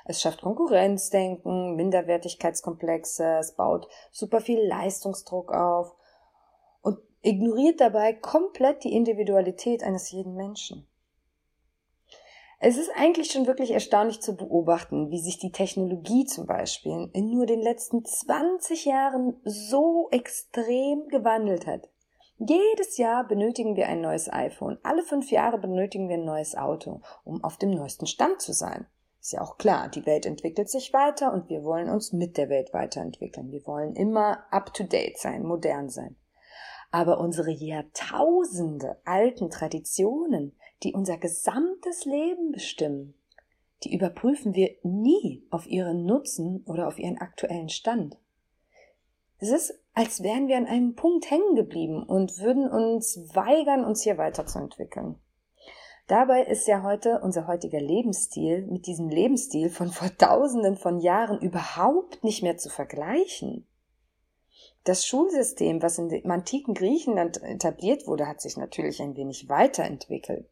Es 0.09 0.21
schafft 0.21 0.41
Konkurrenzdenken, 0.41 1.75
Minderwertigkeitskomplexe, 1.75 3.39
es 3.41 3.57
baut 3.57 3.89
super 4.13 4.41
viel 4.41 4.61
Leistungsdruck 4.61 5.53
auf 5.53 5.97
und 6.81 6.99
ignoriert 7.23 7.81
dabei 7.81 8.13
komplett 8.13 8.85
die 8.85 8.95
Individualität 8.95 9.83
eines 9.83 10.11
jeden 10.13 10.35
Menschen. 10.35 10.87
Es 12.59 12.79
ist 12.79 12.91
eigentlich 12.97 13.33
schon 13.33 13.47
wirklich 13.47 13.73
erstaunlich 13.73 14.21
zu 14.21 14.35
beobachten, 14.35 15.11
wie 15.11 15.21
sich 15.21 15.39
die 15.39 15.53
Technologie 15.53 16.25
zum 16.25 16.47
Beispiel 16.47 17.11
in 17.13 17.31
nur 17.31 17.45
den 17.45 17.61
letzten 17.61 18.05
20 18.05 18.87
Jahren 18.87 19.41
so 19.45 20.09
extrem 20.11 21.09
gewandelt 21.09 21.67
hat. 21.67 21.91
Jedes 22.39 22.97
Jahr 22.97 23.27
benötigen 23.27 23.77
wir 23.77 23.89
ein 23.89 24.01
neues 24.01 24.33
iPhone. 24.33 24.79
Alle 24.83 25.03
fünf 25.03 25.31
Jahre 25.31 25.59
benötigen 25.59 26.09
wir 26.09 26.17
ein 26.17 26.25
neues 26.25 26.55
Auto, 26.55 27.01
um 27.25 27.43
auf 27.43 27.57
dem 27.57 27.71
neuesten 27.71 28.07
Stand 28.07 28.41
zu 28.41 28.53
sein. 28.53 28.87
Ist 29.27 29.33
ja 29.33 29.41
auch 29.41 29.59
klar, 29.59 29.89
die 29.89 30.07
Welt 30.07 30.25
entwickelt 30.25 30.71
sich 30.71 30.93
weiter 30.93 31.33
und 31.33 31.49
wir 31.49 31.65
wollen 31.65 31.91
uns 31.91 32.13
mit 32.13 32.37
der 32.37 32.49
Welt 32.49 32.73
weiterentwickeln. 32.73 33.51
Wir 33.51 33.67
wollen 33.67 33.97
immer 33.97 34.47
up-to-date 34.53 35.19
sein, 35.19 35.43
modern 35.43 35.91
sein. 35.91 36.15
Aber 36.93 37.19
unsere 37.19 37.51
Jahrtausende 37.51 39.01
alten 39.05 39.51
Traditionen, 39.51 40.53
die 40.85 40.95
unser 40.95 41.19
gesamtes 41.19 42.05
Leben 42.05 42.53
bestimmen, 42.53 43.15
die 43.83 43.97
überprüfen 43.97 44.55
wir 44.55 44.77
nie 44.85 45.45
auf 45.51 45.67
ihren 45.67 46.07
Nutzen 46.07 46.63
oder 46.65 46.87
auf 46.87 47.01
ihren 47.01 47.19
aktuellen 47.19 47.69
Stand. 47.69 48.17
Es 49.39 49.51
ist, 49.51 49.75
als 49.93 50.23
wären 50.23 50.47
wir 50.47 50.57
an 50.57 50.67
einem 50.67 50.95
Punkt 50.95 51.29
hängen 51.33 51.57
geblieben 51.57 52.05
und 52.05 52.39
würden 52.39 52.71
uns 52.71 53.19
weigern, 53.35 53.85
uns 53.85 54.03
hier 54.03 54.19
weiterzuentwickeln. 54.19 55.19
Dabei 56.07 56.45
ist 56.45 56.69
ja 56.69 56.85
heute 56.85 57.21
unser 57.21 57.49
heutiger 57.49 57.81
Lebensstil 57.81 58.65
mit 58.67 58.87
diesem 58.87 59.09
Lebensstil 59.09 59.71
von 59.71 59.91
vor 59.91 60.09
tausenden 60.19 60.77
von 60.77 61.01
Jahren 61.01 61.41
überhaupt 61.41 62.23
nicht 62.23 62.43
mehr 62.43 62.57
zu 62.57 62.71
vergleichen. 62.71 63.67
Das 64.85 65.05
Schulsystem, 65.05 65.83
was 65.83 65.97
dem 65.97 66.31
antiken 66.31 66.75
Griechenland 66.75 67.43
etabliert 67.43 68.07
wurde, 68.07 68.29
hat 68.29 68.41
sich 68.41 68.57
natürlich 68.57 69.03
ein 69.03 69.17
wenig 69.17 69.49
weiterentwickelt. 69.49 70.49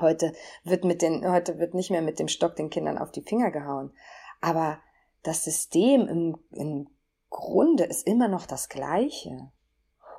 Heute 0.00 0.32
wird 0.64 0.84
mit 0.84 1.02
den, 1.02 1.30
heute 1.30 1.58
wird 1.58 1.74
nicht 1.74 1.90
mehr 1.90 2.00
mit 2.00 2.18
dem 2.18 2.28
Stock 2.28 2.56
den 2.56 2.70
Kindern 2.70 2.96
auf 2.96 3.12
die 3.12 3.22
Finger 3.22 3.50
gehauen. 3.50 3.92
Aber 4.40 4.78
das 5.22 5.44
System 5.44 6.08
im, 6.08 6.38
im 6.52 6.88
Grunde 7.28 7.84
ist 7.84 8.06
immer 8.06 8.28
noch 8.28 8.46
das 8.46 8.70
gleiche. 8.70 9.50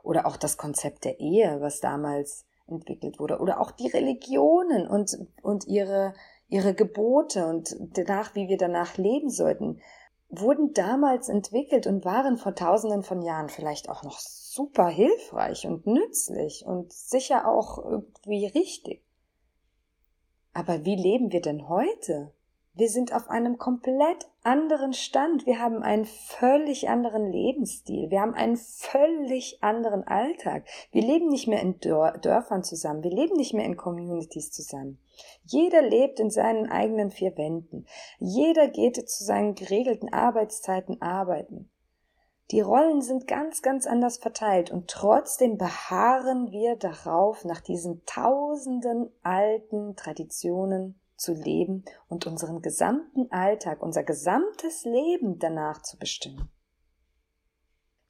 Oder 0.04 0.28
auch 0.28 0.38
das 0.38 0.58
Konzept 0.58 1.04
der 1.04 1.20
Ehe, 1.20 1.62
was 1.62 1.80
damals 1.80 2.46
entwickelt 2.68 3.20
wurde 3.20 3.40
oder 3.40 3.60
auch 3.60 3.72
die 3.72 3.88
Religionen 3.88 4.88
und, 4.88 5.18
und 5.42 5.68
ihre, 5.68 6.14
ihre 6.48 6.74
Gebote 6.74 7.46
und 7.46 7.76
danach, 7.94 8.36
wie 8.36 8.48
wir 8.48 8.58
danach 8.58 8.98
leben 8.98 9.30
sollten, 9.30 9.80
wurden 10.30 10.74
damals 10.74 11.30
entwickelt 11.30 11.88
und 11.88 12.04
waren 12.04 12.38
vor 12.38 12.56
tausenden 12.56 13.04
von 13.04 13.22
Jahren 13.22 13.50
vielleicht 13.50 13.90
auch 13.90 14.04
noch 14.04 14.20
super 14.20 14.88
hilfreich 14.88 15.68
und 15.68 15.86
nützlich 15.86 16.66
und 16.66 16.92
sicher 16.92 17.48
auch 17.48 17.78
irgendwie 17.78 18.48
richtig. 18.48 19.04
Aber 20.54 20.86
wie 20.86 20.96
leben 20.96 21.32
wir 21.32 21.42
denn 21.42 21.68
heute? 21.70 22.34
Wir 22.78 22.90
sind 22.90 23.16
auf 23.16 23.30
einem 23.30 23.58
komplett 23.58 24.28
anderen 24.44 24.92
Stand. 24.92 25.46
Wir 25.46 25.60
haben 25.60 25.82
einen 25.82 26.04
völlig 26.04 26.90
anderen 26.90 27.32
Lebensstil. 27.32 28.10
Wir 28.10 28.20
haben 28.20 28.34
einen 28.34 28.58
völlig 28.58 29.64
anderen 29.64 30.06
Alltag. 30.06 30.66
Wir 30.92 31.02
leben 31.02 31.30
nicht 31.30 31.48
mehr 31.48 31.62
in 31.62 31.80
Dörfern 31.80 32.66
zusammen. 32.66 33.02
Wir 33.02 33.12
leben 33.12 33.38
nicht 33.38 33.54
mehr 33.54 33.64
in 33.64 33.78
Communities 33.78 34.52
zusammen. 34.52 35.00
Jeder 35.46 35.82
lebt 35.84 36.20
in 36.20 36.30
seinen 36.30 36.70
eigenen 36.70 37.12
vier 37.12 37.38
Wänden. 37.38 37.86
Jeder 38.20 38.68
geht 38.68 38.98
zu 39.10 39.24
seinen 39.24 39.56
geregelten 39.56 40.12
Arbeitszeiten 40.12 41.02
arbeiten. 41.02 41.70
Die 42.52 42.60
Rollen 42.60 43.02
sind 43.02 43.26
ganz, 43.26 43.62
ganz 43.62 43.88
anders 43.88 44.18
verteilt 44.18 44.70
und 44.70 44.90
trotzdem 44.90 45.58
beharren 45.58 46.52
wir 46.52 46.76
darauf, 46.76 47.46
nach 47.46 47.62
diesen 47.62 48.04
tausenden 48.06 49.10
alten 49.24 49.96
Traditionen 49.96 51.00
zu 51.26 51.34
leben 51.34 51.84
und 52.08 52.28
unseren 52.28 52.62
gesamten 52.62 53.32
Alltag, 53.32 53.82
unser 53.82 54.04
gesamtes 54.04 54.86
Leben 54.86 55.40
danach 55.40 55.82
zu 55.82 55.98
bestimmen. 55.98 56.50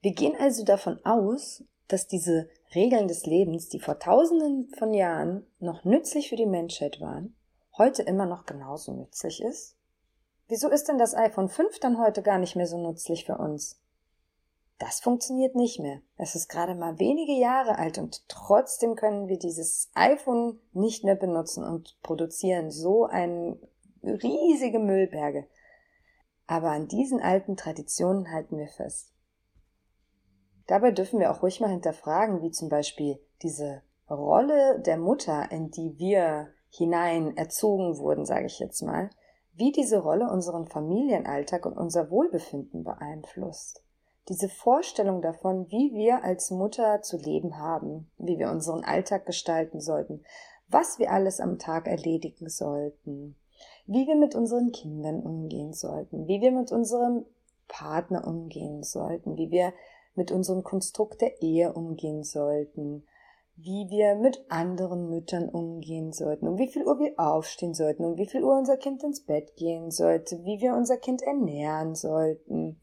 Wir 0.02 0.14
gehen 0.14 0.36
also 0.38 0.66
davon 0.66 1.00
aus, 1.06 1.64
dass 1.88 2.08
diese 2.08 2.50
Regeln 2.76 3.08
des 3.08 3.26
Lebens, 3.26 3.70
die 3.70 3.80
vor 3.80 4.00
tausenden 4.00 4.70
von 4.78 4.94
Jahren 4.94 5.48
noch 5.60 5.86
nützlich 5.86 6.30
für 6.30 6.36
die 6.36 6.46
Menschheit 6.46 7.00
waren, 7.00 7.36
heute 7.78 8.04
immer 8.04 8.26
noch 8.26 8.46
genauso 8.46 8.94
nützlich 8.94 9.42
ist? 9.42 9.78
Wieso 10.48 10.70
ist 10.70 10.88
denn 10.88 10.98
das 10.98 11.16
iPhone 11.16 11.50
5 11.50 11.80
dann 11.80 11.98
heute 11.98 12.22
gar 12.22 12.38
nicht 12.38 12.56
mehr 12.56 12.68
so 12.68 12.78
nützlich 12.78 13.26
für 13.26 13.38
uns? 13.38 13.82
Das 14.78 15.00
funktioniert 15.00 15.56
nicht 15.56 15.80
mehr. 15.80 16.02
Es 16.18 16.36
ist 16.36 16.50
gerade 16.50 16.76
mal 16.76 17.00
wenige 17.00 17.32
Jahre 17.32 17.78
alt 17.78 17.98
und 17.98 18.28
trotzdem 18.28 18.96
können 18.96 19.30
wir 19.30 19.40
dieses 19.40 19.90
iPhone 19.94 20.60
nicht 20.74 21.06
mehr 21.06 21.16
benutzen 21.16 21.64
und 21.64 21.98
produzieren 22.02 22.72
so 22.72 23.06
ein 23.06 23.58
riesige 24.04 24.80
Müllberge. 24.80 25.48
Aber 26.46 26.72
an 26.72 26.88
diesen 26.88 27.22
alten 27.22 27.56
Traditionen 27.56 28.32
halten 28.32 28.58
wir 28.58 28.68
fest. 28.68 29.14
Dabei 30.68 30.92
dürfen 30.92 31.20
wir 31.20 31.32
auch 31.32 31.42
ruhig 31.42 31.62
mal 31.62 31.70
hinterfragen, 31.70 32.42
wie 32.42 32.52
zum 32.52 32.70
Beispiel 32.70 33.20
diese 33.42 33.82
Rolle 34.10 34.82
der 34.82 34.98
Mutter, 34.98 35.52
in 35.52 35.72
die 35.72 35.98
wir 35.98 36.50
hinein 36.70 37.38
erzogen 37.38 37.98
wurden, 37.98 38.26
sage 38.26 38.48
ich 38.48 38.60
jetzt 38.60 38.82
mal, 38.82 39.10
wie 39.54 39.72
diese 39.72 40.00
Rolle 40.00 40.30
unseren 40.30 40.68
Familienalltag 40.68 41.66
und 41.66 41.78
unser 41.78 42.12
Wohlbefinden 42.12 42.84
beeinflusst. 42.84 43.85
Diese 44.28 44.50
Vorstellung 44.50 45.22
davon, 45.22 45.70
wie 45.70 45.94
wir 45.94 46.24
als 46.24 46.50
Mutter 46.50 47.02
zu 47.04 47.18
leben 47.18 47.60
haben, 47.60 48.10
wie 48.18 48.40
wir 48.40 48.50
unseren 48.50 48.84
Alltag 48.84 49.26
gestalten 49.26 49.80
sollten, 49.80 50.24
was 50.68 50.98
wir 50.98 51.12
alles 51.12 51.40
am 51.40 51.60
Tag 51.60 51.88
erledigen 51.88 52.50
sollten, 52.50 53.36
wie 53.86 54.08
wir 54.08 54.16
mit 54.16 54.34
unseren 54.34 54.72
Kindern 54.72 55.22
umgehen 55.22 55.74
sollten, 55.74 56.28
wie 56.28 56.42
wir 56.42 56.52
mit 56.52 56.72
unserem 56.72 57.26
Partner 57.68 58.28
umgehen 58.28 58.84
sollten, 58.84 59.38
wie 59.38 59.52
wir 59.52 59.74
mit 60.16 60.32
unserem 60.32 60.64
Konstrukt 60.64 61.22
der 61.22 61.42
Ehe 61.44 61.74
umgehen 61.74 62.24
sollten, 62.24 63.06
wie 63.58 63.88
wir 63.90 64.16
mit 64.16 64.44
anderen 64.50 65.10
Müttern 65.10 65.50
umgehen 65.50 66.12
sollten, 66.12 66.48
um 66.48 66.58
wie 66.58 66.68
viel 66.68 66.86
Uhr 66.86 67.00
wir 67.00 67.14
aufstehen 67.18 67.74
sollten, 67.74 68.04
um 68.04 68.18
wie 68.18 68.28
viel 68.28 68.44
Uhr 68.44 68.58
unser 68.58 68.78
Kind 68.78 69.04
ins 69.04 69.24
Bett 69.24 69.56
gehen 69.56 69.92
sollte, 69.92 70.44
wie 70.44 70.60
wir 70.62 70.74
unser 70.74 70.98
Kind 70.98 71.22
ernähren 71.22 71.96
sollten, 71.96 72.82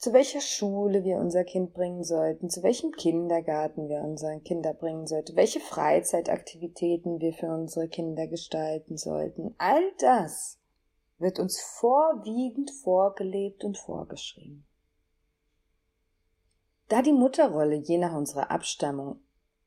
zu 0.00 0.14
welcher 0.14 0.40
Schule 0.40 1.04
wir 1.04 1.18
unser 1.18 1.44
Kind 1.44 1.74
bringen 1.74 2.04
sollten, 2.04 2.48
zu 2.48 2.62
welchem 2.62 2.92
Kindergarten 2.92 3.90
wir 3.90 4.00
unsere 4.00 4.40
Kinder 4.40 4.72
bringen 4.72 5.06
sollten, 5.06 5.36
welche 5.36 5.60
Freizeitaktivitäten 5.60 7.20
wir 7.20 7.34
für 7.34 7.48
unsere 7.48 7.86
Kinder 7.86 8.26
gestalten 8.26 8.96
sollten. 8.96 9.54
All 9.58 9.82
das 9.98 10.58
wird 11.18 11.38
uns 11.38 11.60
vorwiegend 11.60 12.70
vorgelebt 12.70 13.62
und 13.62 13.76
vorgeschrieben. 13.76 14.64
Da 16.88 17.02
die 17.02 17.12
Mutterrolle 17.12 17.76
je 17.76 17.98
nach 17.98 18.14
unserer 18.14 18.50
Abstammung 18.50 19.20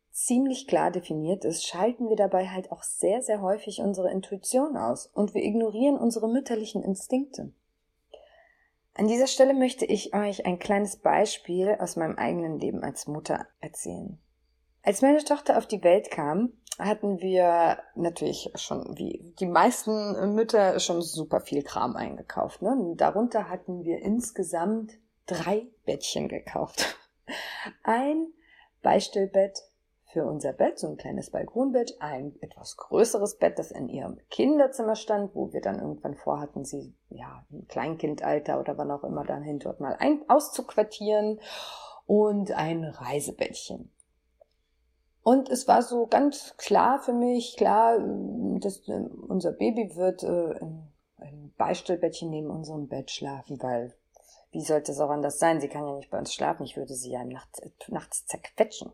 ziemlich 0.09 0.65
klar 0.67 0.89
definiert 0.89 1.45
ist, 1.45 1.63
schalten 1.63 2.09
wir 2.09 2.15
dabei 2.15 2.47
halt 2.47 2.71
auch 2.71 2.81
sehr, 2.81 3.21
sehr 3.21 3.39
häufig 3.43 3.81
unsere 3.81 4.09
Intuition 4.09 4.77
aus 4.77 5.05
und 5.13 5.35
wir 5.35 5.43
ignorieren 5.43 5.99
unsere 5.99 6.27
mütterlichen 6.27 6.81
Instinkte. 6.81 7.53
An 8.95 9.07
dieser 9.07 9.27
Stelle 9.27 9.53
möchte 9.53 9.85
ich 9.85 10.13
euch 10.13 10.45
ein 10.45 10.59
kleines 10.59 10.97
Beispiel 10.97 11.77
aus 11.79 11.95
meinem 11.95 12.17
eigenen 12.17 12.59
Leben 12.59 12.83
als 12.83 13.07
Mutter 13.07 13.47
erzählen. 13.59 14.19
Als 14.83 15.01
meine 15.01 15.23
Tochter 15.23 15.57
auf 15.57 15.65
die 15.65 15.83
Welt 15.83 16.11
kam, 16.11 16.53
hatten 16.77 17.19
wir 17.19 17.79
natürlich 17.95 18.51
schon, 18.55 18.97
wie 18.97 19.33
die 19.39 19.45
meisten 19.45 20.35
Mütter, 20.35 20.79
schon 20.79 21.01
super 21.01 21.39
viel 21.39 21.63
Kram 21.63 21.95
eingekauft. 21.95 22.61
Ne? 22.61 22.93
Darunter 22.95 23.49
hatten 23.49 23.83
wir 23.83 23.99
insgesamt 23.99 24.93
drei 25.25 25.67
Bettchen 25.85 26.27
gekauft. 26.27 26.97
Ein 27.83 28.27
Beistellbett, 28.81 29.59
für 30.13 30.25
unser 30.25 30.53
Bett, 30.53 30.77
so 30.77 30.87
ein 30.87 30.97
kleines 30.97 31.31
Balkonbett, 31.31 31.97
ein 31.99 32.35
etwas 32.41 32.77
größeres 32.77 33.37
Bett, 33.39 33.57
das 33.57 33.71
in 33.71 33.89
ihrem 33.89 34.19
Kinderzimmer 34.29 34.95
stand, 34.95 35.33
wo 35.33 35.51
wir 35.51 35.59
dann 35.59 35.79
irgendwann 35.79 36.13
vorhatten, 36.13 36.63
sie 36.63 36.93
ja 37.09 37.43
im 37.49 37.67
Kleinkindalter 37.67 38.59
oder 38.59 38.77
wann 38.77 38.91
auch 38.91 39.03
immer 39.03 39.25
dann 39.25 39.41
hin 39.41 39.57
dort 39.57 39.79
mal 39.79 39.95
ein, 39.99 40.21
auszuquartieren 40.29 41.39
und 42.05 42.51
ein 42.51 42.83
Reisebettchen. 42.83 43.91
Und 45.23 45.49
es 45.49 45.67
war 45.67 45.81
so 45.81 46.05
ganz 46.05 46.55
klar 46.57 46.99
für 46.99 47.13
mich, 47.13 47.57
klar, 47.57 47.97
dass 48.59 48.87
äh, 48.87 49.05
unser 49.27 49.53
Baby 49.53 49.95
wird 49.95 50.21
äh, 50.21 50.59
ein 51.17 51.53
Beistellbettchen 51.57 52.29
neben 52.29 52.51
unserem 52.51 52.87
Bett 52.87 53.09
schlafen, 53.09 53.61
weil 53.63 53.95
wie 54.51 54.61
sollte 54.61 54.91
es 54.91 54.99
auch 54.99 55.09
anders 55.09 55.39
sein? 55.39 55.59
Sie 55.59 55.69
kann 55.69 55.87
ja 55.87 55.95
nicht 55.95 56.11
bei 56.11 56.19
uns 56.19 56.31
schlafen. 56.31 56.63
Ich 56.63 56.77
würde 56.77 56.93
sie 56.93 57.09
ja 57.09 57.23
nachts, 57.23 57.59
nachts 57.87 58.27
zerquetschen. 58.27 58.91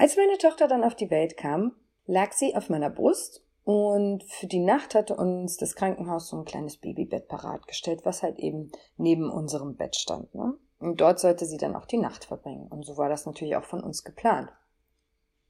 Als 0.00 0.16
meine 0.16 0.38
Tochter 0.38 0.66
dann 0.66 0.82
auf 0.82 0.94
die 0.94 1.10
Welt 1.10 1.36
kam, 1.36 1.72
lag 2.06 2.32
sie 2.32 2.56
auf 2.56 2.70
meiner 2.70 2.88
Brust 2.88 3.44
und 3.64 4.24
für 4.24 4.46
die 4.46 4.58
Nacht 4.58 4.94
hatte 4.94 5.14
uns 5.14 5.58
das 5.58 5.74
Krankenhaus 5.74 6.28
so 6.28 6.38
ein 6.38 6.46
kleines 6.46 6.78
Babybett 6.78 7.28
parat 7.28 7.66
gestellt, 7.66 8.00
was 8.04 8.22
halt 8.22 8.38
eben 8.38 8.72
neben 8.96 9.30
unserem 9.30 9.76
Bett 9.76 9.96
stand. 9.96 10.34
Ne? 10.34 10.54
Und 10.78 11.02
dort 11.02 11.20
sollte 11.20 11.44
sie 11.44 11.58
dann 11.58 11.76
auch 11.76 11.84
die 11.84 11.98
Nacht 11.98 12.24
verbringen. 12.24 12.66
Und 12.68 12.86
so 12.86 12.96
war 12.96 13.10
das 13.10 13.26
natürlich 13.26 13.56
auch 13.56 13.64
von 13.64 13.84
uns 13.84 14.02
geplant. 14.02 14.50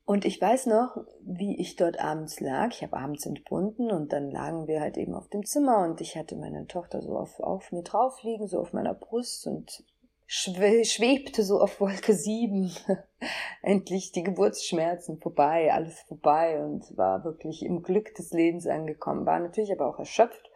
Und 0.05 0.25
ich 0.25 0.41
weiß 0.41 0.67
noch, 0.67 0.97
wie 1.23 1.61
ich 1.61 1.77
dort 1.77 2.01
abends 2.01 2.41
lag. 2.41 2.71
Ich 2.73 2.83
habe 2.83 2.97
abends 2.97 3.27
entbunden 3.27 3.93
und 3.93 4.13
dann 4.13 4.33
lagen 4.33 4.67
wir 4.67 4.81
halt 4.81 4.97
eben 4.97 5.15
auf 5.15 5.29
dem 5.29 5.47
Zimmer 5.47 5.85
und 5.85 6.01
ich 6.01 6.17
hatte 6.17 6.35
meine 6.35 6.67
Tochter 6.67 7.03
so 7.03 7.17
auf, 7.17 7.39
auf 7.39 7.71
mir 7.71 7.85
drauf 7.85 8.21
liegen, 8.25 8.49
so 8.49 8.59
auf 8.59 8.73
meiner 8.73 8.95
Brust 8.95 9.47
und 9.47 9.85
schwebte 10.33 11.43
so 11.43 11.61
auf 11.61 11.81
Wolke 11.81 12.15
sieben. 12.15 12.71
Endlich 13.63 14.13
die 14.13 14.23
Geburtsschmerzen 14.23 15.19
vorbei, 15.19 15.73
alles 15.73 15.99
vorbei 16.03 16.63
und 16.65 16.97
war 16.97 17.25
wirklich 17.25 17.65
im 17.65 17.83
Glück 17.83 18.15
des 18.15 18.31
Lebens 18.31 18.67
angekommen, 18.69 19.27
war 19.27 19.41
natürlich 19.41 19.73
aber 19.73 19.89
auch 19.89 19.99
erschöpft. 19.99 20.51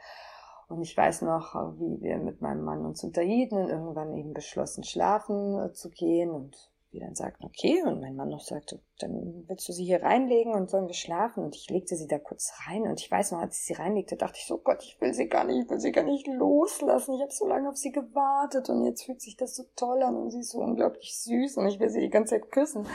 Und 0.68 0.80
ich 0.80 0.96
weiß 0.96 1.22
noch, 1.22 1.54
wie 1.78 2.00
wir 2.00 2.18
mit 2.18 2.40
meinem 2.40 2.62
Mann 2.62 2.87
uns 2.87 3.02
unterhielten 3.02 3.58
und 3.58 3.68
irgendwann 3.68 4.14
eben 4.14 4.32
beschlossen, 4.32 4.84
schlafen 4.84 5.58
äh, 5.58 5.72
zu 5.72 5.90
gehen 5.90 6.30
und 6.30 6.70
die 6.94 7.00
dann 7.00 7.16
sagten, 7.16 7.44
okay, 7.44 7.83
und 7.83 8.00
mein 8.00 8.14
Mann 8.14 8.28
noch 8.28 8.40
sagte, 8.40 8.80
dann 9.00 9.44
willst 9.48 9.68
du 9.68 9.72
sie 9.72 9.85
hier 9.85 10.02
reinlegen 10.02 10.54
und 10.54 10.70
sollen 10.70 10.87
wir 10.87 10.94
schlafen? 10.94 11.42
Und 11.42 11.57
ich 11.57 11.68
legte 11.68 11.96
sie 11.96 12.07
da 12.07 12.18
kurz 12.18 12.52
rein 12.66 12.83
und 12.83 13.00
ich 13.00 13.11
weiß 13.11 13.33
noch, 13.33 13.40
als 13.40 13.59
ich 13.59 13.64
sie 13.64 13.72
reinlegte, 13.72 14.16
dachte 14.16 14.38
ich 14.38 14.46
so, 14.46 14.59
Gott, 14.59 14.83
ich 14.83 15.00
will 15.00 15.12
sie 15.12 15.28
gar 15.28 15.44
nicht, 15.44 15.64
ich 15.64 15.70
will 15.70 15.80
sie 15.80 15.90
gar 15.90 16.04
nicht 16.04 16.26
loslassen. 16.28 17.14
Ich 17.16 17.20
habe 17.20 17.33
so 17.33 17.48
lange 17.48 17.68
auf 17.68 17.76
sie 17.76 17.90
gewartet 17.90 18.70
und 18.70 18.85
jetzt 18.87 19.04
fühlt 19.04 19.20
sich 19.20 19.37
das 19.37 19.57
so 19.57 19.64
toll 19.74 20.02
an 20.04 20.14
und 20.14 20.30
sie 20.30 20.38
ist 20.38 20.50
so 20.50 20.59
unglaublich 20.59 21.18
süß 21.18 21.57
und 21.57 21.66
ich 21.66 21.80
will 21.80 21.90
sie 21.90 22.00
die 22.00 22.11
ganze 22.11 22.37
Zeit 22.37 22.52
küssen. 22.52 22.87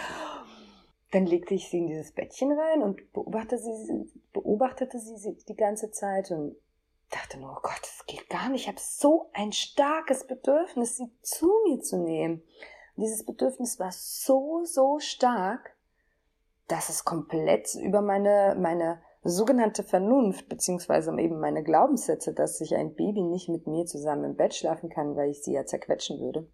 Dann 1.12 1.26
legte 1.26 1.54
ich 1.54 1.70
sie 1.70 1.80
in 1.80 1.88
dieses 1.88 2.14
Bettchen 2.14 2.54
rein 2.54 2.82
und 2.82 3.12
beobachtete 3.12 3.62
sie, 3.62 4.10
beobachtete 4.32 4.98
sie 5.00 5.38
die 5.48 5.56
ganze 5.56 5.92
Zeit 5.92 6.32
und 6.32 6.56
dachte 7.10 7.38
nur, 7.38 7.52
oh 7.52 7.62
Gott, 7.62 7.82
das 7.82 8.06
geht 8.06 8.30
gar 8.30 8.48
nicht. 8.50 8.62
Ich 8.62 8.68
habe 8.70 8.80
so 8.80 9.30
ein 9.34 9.52
starkes 9.52 10.26
Bedürfnis, 10.26 10.96
sie 10.96 11.12
zu 11.22 11.52
mir 11.68 11.82
zu 11.82 11.98
nehmen 11.98 12.44
dieses 13.00 13.26
Bedürfnis 13.26 13.80
war 13.80 13.92
so, 13.92 14.64
so 14.66 15.00
stark, 15.00 15.76
dass 16.68 16.90
es 16.90 17.04
komplett 17.04 17.76
über 17.76 18.02
meine, 18.02 18.56
meine 18.60 19.02
sogenannte 19.24 19.84
Vernunft, 19.84 20.48
beziehungsweise 20.48 21.12
eben 21.20 21.40
meine 21.40 21.64
Glaubenssätze, 21.64 22.34
dass 22.34 22.58
sich 22.58 22.76
ein 22.76 22.96
Baby 22.96 23.24
nicht 23.24 23.50
mit 23.50 23.68
mir 23.68 23.86
zusammen 23.86 24.24
im 24.24 24.36
Bett 24.36 24.54
schlafen 24.54 24.90
kann, 24.90 25.16
weil 25.16 25.30
ich 25.30 25.44
sie 25.44 25.54
ja 25.54 25.66
zerquetschen 25.66 26.20
würde, 26.20 26.48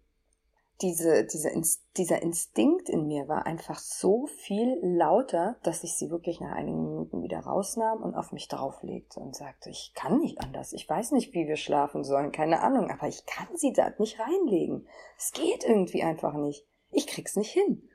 diese, 0.82 1.24
diese, 1.24 1.50
dieser 1.96 2.22
Instinkt 2.22 2.88
in 2.88 3.06
mir 3.06 3.28
war 3.28 3.46
einfach 3.46 3.78
so 3.78 4.26
viel 4.26 4.78
lauter, 4.82 5.56
dass 5.62 5.84
ich 5.84 5.94
sie 5.94 6.10
wirklich 6.10 6.40
nach 6.40 6.52
einigen 6.52 6.84
Minuten 6.84 7.22
wieder 7.22 7.40
rausnahm 7.40 8.02
und 8.02 8.14
auf 8.14 8.32
mich 8.32 8.48
drauflegte 8.48 9.20
und 9.20 9.34
sagte, 9.34 9.70
ich 9.70 9.92
kann 9.94 10.18
nicht 10.18 10.40
anders. 10.40 10.72
Ich 10.72 10.88
weiß 10.88 11.12
nicht, 11.12 11.32
wie 11.32 11.48
wir 11.48 11.56
schlafen 11.56 12.04
sollen, 12.04 12.30
keine 12.30 12.60
Ahnung, 12.60 12.90
aber 12.90 13.08
ich 13.08 13.24
kann 13.24 13.48
sie 13.54 13.72
da 13.72 13.90
nicht 13.98 14.20
reinlegen. 14.20 14.86
Es 15.16 15.32
geht 15.32 15.64
irgendwie 15.64 16.02
einfach 16.02 16.34
nicht. 16.34 16.66
Ich 16.90 17.06
krieg's 17.06 17.36
nicht 17.36 17.52
hin. 17.52 17.88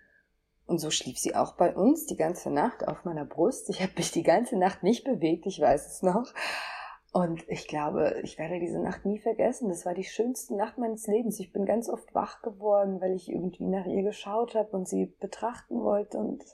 Und 0.65 0.79
so 0.79 0.89
schlief 0.89 1.19
sie 1.19 1.35
auch 1.35 1.53
bei 1.57 1.75
uns 1.75 2.05
die 2.05 2.15
ganze 2.15 2.49
Nacht 2.49 2.87
auf 2.87 3.03
meiner 3.03 3.25
Brust. 3.25 3.69
Ich 3.69 3.81
habe 3.81 3.91
mich 3.97 4.11
die 4.11 4.23
ganze 4.23 4.57
Nacht 4.57 4.83
nicht 4.83 5.03
bewegt, 5.03 5.45
ich 5.45 5.59
weiß 5.59 5.85
es 5.85 6.01
noch. 6.01 6.33
Und 7.11 7.43
ich 7.49 7.67
glaube, 7.67 8.21
ich 8.23 8.39
werde 8.39 8.59
diese 8.59 8.79
Nacht 8.79 9.05
nie 9.05 9.19
vergessen. 9.19 9.67
Das 9.67 9.85
war 9.85 9.93
die 9.93 10.05
schönste 10.05 10.55
Nacht 10.55 10.77
meines 10.77 11.07
Lebens. 11.07 11.41
Ich 11.41 11.51
bin 11.51 11.65
ganz 11.65 11.89
oft 11.89 12.15
wach 12.15 12.41
geworden, 12.41 13.01
weil 13.01 13.13
ich 13.13 13.29
irgendwie 13.29 13.65
nach 13.65 13.85
ihr 13.85 14.03
geschaut 14.03 14.55
habe 14.55 14.69
und 14.77 14.87
sie 14.87 15.07
betrachten 15.19 15.83
wollte. 15.83 16.17
Und 16.17 16.45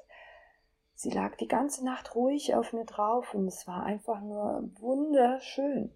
sie 0.95 1.11
lag 1.11 1.35
die 1.35 1.47
ganze 1.47 1.85
Nacht 1.85 2.15
ruhig 2.15 2.55
auf 2.55 2.73
mir 2.73 2.85
drauf 2.85 3.35
und 3.35 3.47
es 3.47 3.67
war 3.67 3.83
einfach 3.83 4.19
nur 4.21 4.71
wunderschön. 4.79 5.93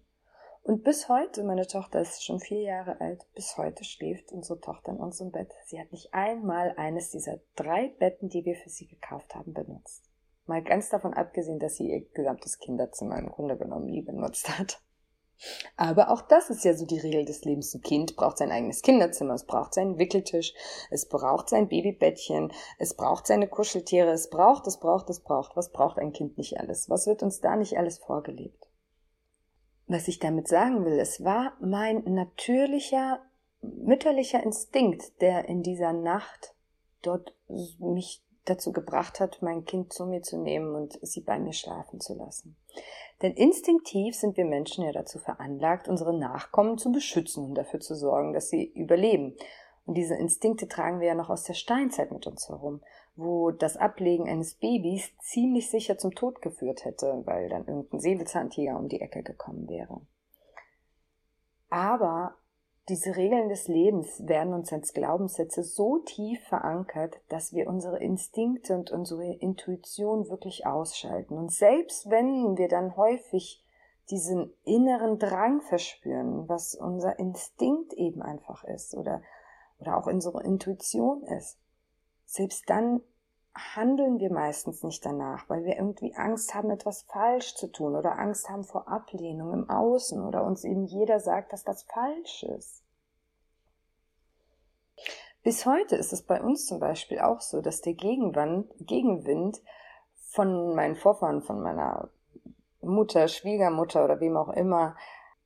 Und 0.62 0.84
bis 0.84 1.08
heute, 1.08 1.42
meine 1.42 1.66
Tochter 1.66 2.00
ist 2.00 2.24
schon 2.24 2.38
vier 2.38 2.62
Jahre 2.62 3.00
alt, 3.00 3.26
bis 3.34 3.58
heute 3.58 3.82
schläft 3.82 4.30
unsere 4.30 4.60
Tochter 4.60 4.92
in 4.92 4.98
unserem 4.98 5.32
Bett. 5.32 5.50
Sie 5.64 5.80
hat 5.80 5.90
nicht 5.90 6.14
einmal 6.14 6.74
eines 6.76 7.10
dieser 7.10 7.40
drei 7.56 7.88
Betten, 7.88 8.28
die 8.28 8.44
wir 8.44 8.54
für 8.54 8.70
sie 8.70 8.86
gekauft 8.86 9.34
haben, 9.34 9.52
benutzt. 9.54 10.11
Mal 10.46 10.62
ganz 10.62 10.88
davon 10.90 11.14
abgesehen, 11.14 11.58
dass 11.58 11.76
sie 11.76 11.90
ihr 11.90 12.00
gesamtes 12.12 12.58
Kinderzimmer 12.58 13.18
im 13.18 13.30
Grunde 13.30 13.56
genommen 13.56 13.86
nie 13.86 14.02
benutzt 14.02 14.58
hat. 14.58 14.82
Aber 15.76 16.10
auch 16.10 16.22
das 16.22 16.50
ist 16.50 16.64
ja 16.64 16.74
so 16.74 16.86
die 16.86 16.98
Regel 16.98 17.24
des 17.24 17.44
Lebens. 17.44 17.74
Ein 17.74 17.80
Kind 17.80 18.16
braucht 18.16 18.38
sein 18.38 18.52
eigenes 18.52 18.82
Kinderzimmer, 18.82 19.34
es 19.34 19.44
braucht 19.44 19.74
seinen 19.74 19.98
Wickeltisch, 19.98 20.54
es 20.90 21.08
braucht 21.08 21.48
sein 21.48 21.68
Babybettchen, 21.68 22.52
es 22.78 22.94
braucht 22.94 23.26
seine 23.26 23.48
Kuscheltiere, 23.48 24.10
es 24.10 24.30
braucht, 24.30 24.66
es 24.66 24.78
braucht, 24.78 25.10
es 25.10 25.20
braucht. 25.20 25.56
Was 25.56 25.72
braucht 25.72 25.98
ein 25.98 26.12
Kind 26.12 26.38
nicht 26.38 26.58
alles? 26.58 26.88
Was 26.88 27.06
wird 27.06 27.22
uns 27.22 27.40
da 27.40 27.56
nicht 27.56 27.76
alles 27.76 27.98
vorgelebt? 27.98 28.68
Was 29.86 30.08
ich 30.08 30.20
damit 30.20 30.48
sagen 30.48 30.84
will, 30.84 30.98
es 30.98 31.24
war 31.24 31.56
mein 31.60 32.04
natürlicher 32.04 33.20
mütterlicher 33.60 34.42
Instinkt, 34.42 35.20
der 35.20 35.48
in 35.48 35.62
dieser 35.62 35.92
Nacht 35.92 36.54
dort 37.02 37.34
mich 37.78 38.22
dazu 38.44 38.72
gebracht 38.72 39.20
hat, 39.20 39.42
mein 39.42 39.64
Kind 39.64 39.92
zu 39.92 40.06
mir 40.06 40.22
zu 40.22 40.38
nehmen 40.38 40.74
und 40.74 40.98
sie 41.02 41.20
bei 41.20 41.38
mir 41.38 41.52
schlafen 41.52 42.00
zu 42.00 42.14
lassen. 42.14 42.56
Denn 43.22 43.34
instinktiv 43.34 44.16
sind 44.16 44.36
wir 44.36 44.44
Menschen 44.44 44.84
ja 44.84 44.92
dazu 44.92 45.18
veranlagt, 45.18 45.88
unsere 45.88 46.16
Nachkommen 46.16 46.76
zu 46.76 46.90
beschützen 46.90 47.44
und 47.44 47.54
dafür 47.54 47.80
zu 47.80 47.94
sorgen, 47.94 48.32
dass 48.32 48.48
sie 48.48 48.64
überleben. 48.64 49.36
Und 49.84 49.94
diese 49.94 50.14
Instinkte 50.14 50.68
tragen 50.68 51.00
wir 51.00 51.08
ja 51.08 51.14
noch 51.14 51.30
aus 51.30 51.44
der 51.44 51.54
Steinzeit 51.54 52.10
mit 52.12 52.26
uns 52.26 52.48
herum, 52.48 52.82
wo 53.14 53.50
das 53.50 53.76
Ablegen 53.76 54.28
eines 54.28 54.54
Babys 54.54 55.16
ziemlich 55.18 55.70
sicher 55.70 55.98
zum 55.98 56.14
Tod 56.14 56.40
geführt 56.42 56.84
hätte, 56.84 57.22
weil 57.24 57.48
dann 57.48 57.66
irgendein 57.66 58.00
Säbelzahntiger 58.00 58.78
um 58.78 58.88
die 58.88 59.00
Ecke 59.00 59.22
gekommen 59.22 59.68
wäre. 59.68 60.00
Aber 61.68 62.36
diese 62.88 63.16
Regeln 63.16 63.48
des 63.48 63.68
Lebens 63.68 64.26
werden 64.26 64.52
uns 64.52 64.72
als 64.72 64.92
Glaubenssätze 64.92 65.62
so 65.62 65.98
tief 65.98 66.42
verankert, 66.48 67.20
dass 67.28 67.52
wir 67.52 67.68
unsere 67.68 67.98
Instinkte 68.00 68.74
und 68.74 68.90
unsere 68.90 69.34
Intuition 69.34 70.28
wirklich 70.28 70.66
ausschalten. 70.66 71.38
Und 71.38 71.52
selbst 71.52 72.10
wenn 72.10 72.58
wir 72.58 72.68
dann 72.68 72.96
häufig 72.96 73.62
diesen 74.10 74.52
inneren 74.64 75.18
Drang 75.18 75.60
verspüren, 75.60 76.48
was 76.48 76.74
unser 76.74 77.18
Instinkt 77.20 77.92
eben 77.92 78.20
einfach 78.20 78.64
ist 78.64 78.96
oder, 78.96 79.22
oder 79.78 79.96
auch 79.96 80.06
unsere 80.06 80.42
Intuition 80.42 81.22
ist, 81.22 81.58
selbst 82.24 82.68
dann 82.68 83.00
handeln 83.54 84.18
wir 84.18 84.32
meistens 84.32 84.82
nicht 84.82 85.04
danach, 85.04 85.48
weil 85.48 85.64
wir 85.64 85.76
irgendwie 85.76 86.14
Angst 86.14 86.54
haben, 86.54 86.70
etwas 86.70 87.02
falsch 87.02 87.54
zu 87.54 87.70
tun 87.70 87.96
oder 87.96 88.18
Angst 88.18 88.48
haben 88.48 88.64
vor 88.64 88.88
Ablehnung 88.88 89.52
im 89.52 89.70
Außen 89.70 90.22
oder 90.22 90.44
uns 90.44 90.64
eben 90.64 90.86
jeder 90.86 91.20
sagt, 91.20 91.52
dass 91.52 91.64
das 91.64 91.82
falsch 91.82 92.44
ist. 92.44 92.82
Bis 95.42 95.66
heute 95.66 95.96
ist 95.96 96.12
es 96.12 96.22
bei 96.22 96.40
uns 96.40 96.66
zum 96.66 96.78
Beispiel 96.78 97.18
auch 97.18 97.40
so, 97.40 97.60
dass 97.60 97.80
der 97.80 97.94
Gegenwind, 97.94 98.70
Gegenwind 98.78 99.60
von 100.14 100.74
meinen 100.74 100.94
Vorfahren, 100.94 101.42
von 101.42 101.60
meiner 101.60 102.08
Mutter, 102.80 103.28
Schwiegermutter 103.28 104.04
oder 104.04 104.20
wem 104.20 104.36
auch 104.36 104.50
immer, 104.50 104.96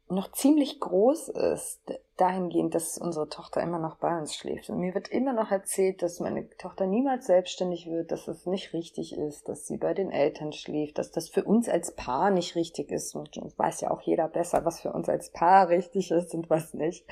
noch 0.08 0.30
ziemlich 0.32 0.78
groß 0.78 1.28
ist, 1.28 1.80
dahingehend, 2.16 2.74
dass 2.74 2.96
unsere 2.96 3.28
Tochter 3.28 3.60
immer 3.60 3.78
noch 3.78 3.96
bei 3.96 4.16
uns 4.16 4.34
schläft. 4.34 4.70
Und 4.70 4.78
mir 4.78 4.94
wird 4.94 5.08
immer 5.08 5.32
noch 5.32 5.50
erzählt, 5.50 6.02
dass 6.02 6.20
meine 6.20 6.48
Tochter 6.58 6.86
niemals 6.86 7.26
selbstständig 7.26 7.86
wird, 7.86 8.12
dass 8.12 8.28
es 8.28 8.46
nicht 8.46 8.72
richtig 8.72 9.16
ist, 9.16 9.48
dass 9.48 9.66
sie 9.66 9.78
bei 9.78 9.94
den 9.94 10.10
Eltern 10.10 10.52
schläft, 10.52 10.98
dass 10.98 11.10
das 11.10 11.28
für 11.28 11.44
uns 11.44 11.68
als 11.68 11.94
Paar 11.94 12.30
nicht 12.30 12.54
richtig 12.54 12.92
ist. 12.92 13.14
Und 13.16 13.36
weiß 13.56 13.80
ja 13.80 13.90
auch 13.90 14.00
jeder 14.00 14.28
besser, 14.28 14.64
was 14.64 14.80
für 14.80 14.92
uns 14.92 15.08
als 15.08 15.30
Paar 15.30 15.68
richtig 15.68 16.10
ist 16.12 16.34
und 16.34 16.48
was 16.48 16.72
nicht. 16.72 17.04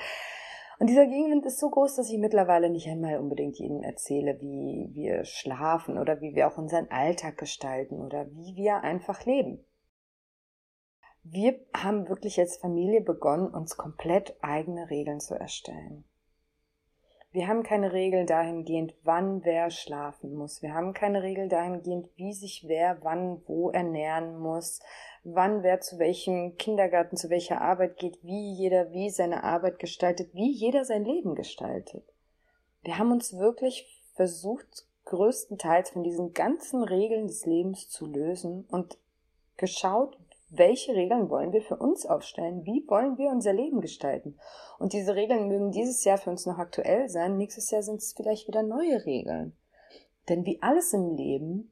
Und 0.79 0.89
dieser 0.89 1.05
Gegenwind 1.05 1.45
ist 1.45 1.59
so 1.59 1.69
groß, 1.69 1.95
dass 1.95 2.09
ich 2.09 2.17
mittlerweile 2.17 2.69
nicht 2.69 2.87
einmal 2.87 3.19
unbedingt 3.19 3.57
jedem 3.59 3.81
erzähle, 3.81 4.39
wie 4.41 4.89
wir 4.93 5.23
schlafen 5.23 5.97
oder 5.97 6.19
wie 6.21 6.35
wir 6.35 6.47
auch 6.47 6.57
unseren 6.57 6.89
Alltag 6.89 7.37
gestalten 7.37 8.01
oder 8.01 8.25
wie 8.31 8.55
wir 8.55 8.81
einfach 8.81 9.25
leben 9.25 9.65
wir 11.27 11.59
haben 11.75 12.07
wirklich 12.07 12.39
als 12.39 12.57
Familie 12.57 13.01
begonnen, 13.01 13.47
uns 13.47 13.77
komplett 13.77 14.35
eigene 14.41 14.91
Regeln 14.91 15.19
zu 15.19 15.33
erstellen. 15.33 16.05
Wir 17.31 17.47
haben 17.47 17.63
keine 17.63 17.93
Regel 17.93 18.27
dahingehend, 18.27 18.93
wann 19.03 19.43
wer 19.43 19.71
schlafen 19.71 20.35
muss. 20.35 20.61
Wir 20.61 20.73
haben 20.73 20.93
keine 20.93 21.23
Regel 21.23 21.49
dahingehend, 21.49 22.07
wie 22.15 22.31
sich 22.31 22.65
wer 22.67 23.03
wann 23.03 23.41
wo 23.47 23.71
ernähren 23.71 24.37
muss, 24.37 24.79
wann 25.23 25.63
wer 25.63 25.81
zu 25.81 25.97
welchem 25.97 26.57
Kindergarten, 26.57 27.17
zu 27.17 27.31
welcher 27.31 27.59
Arbeit 27.59 27.97
geht, 27.97 28.19
wie 28.21 28.53
jeder 28.53 28.93
wie 28.93 29.09
seine 29.09 29.43
Arbeit 29.43 29.79
gestaltet, 29.79 30.29
wie 30.33 30.51
jeder 30.51 30.85
sein 30.85 31.03
Leben 31.03 31.33
gestaltet. 31.33 32.05
Wir 32.83 32.99
haben 32.99 33.11
uns 33.11 33.35
wirklich 33.35 33.99
versucht, 34.13 34.87
größtenteils 35.05 35.89
von 35.89 36.03
diesen 36.03 36.33
ganzen 36.33 36.83
Regeln 36.83 37.27
des 37.27 37.47
Lebens 37.47 37.89
zu 37.89 38.05
lösen 38.05 38.65
und 38.69 38.99
geschaut, 39.57 40.17
welche 40.57 40.93
Regeln 40.93 41.29
wollen 41.29 41.53
wir 41.53 41.61
für 41.61 41.77
uns 41.77 42.05
aufstellen? 42.05 42.65
Wie 42.65 42.85
wollen 42.87 43.17
wir 43.17 43.29
unser 43.29 43.53
Leben 43.53 43.81
gestalten? 43.81 44.37
Und 44.79 44.93
diese 44.93 45.15
Regeln 45.15 45.47
mögen 45.47 45.71
dieses 45.71 46.03
Jahr 46.03 46.17
für 46.17 46.29
uns 46.29 46.45
noch 46.45 46.57
aktuell 46.57 47.09
sein, 47.09 47.37
nächstes 47.37 47.71
Jahr 47.71 47.83
sind 47.83 47.97
es 47.97 48.13
vielleicht 48.13 48.47
wieder 48.47 48.63
neue 48.63 49.05
Regeln. 49.05 49.55
Denn 50.29 50.45
wie 50.45 50.61
alles 50.61 50.93
im 50.93 51.15
Leben 51.15 51.71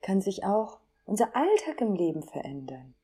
kann 0.00 0.20
sich 0.20 0.44
auch 0.44 0.80
unser 1.04 1.34
Alltag 1.36 1.80
im 1.80 1.94
Leben 1.94 2.22
verändern. 2.22 2.94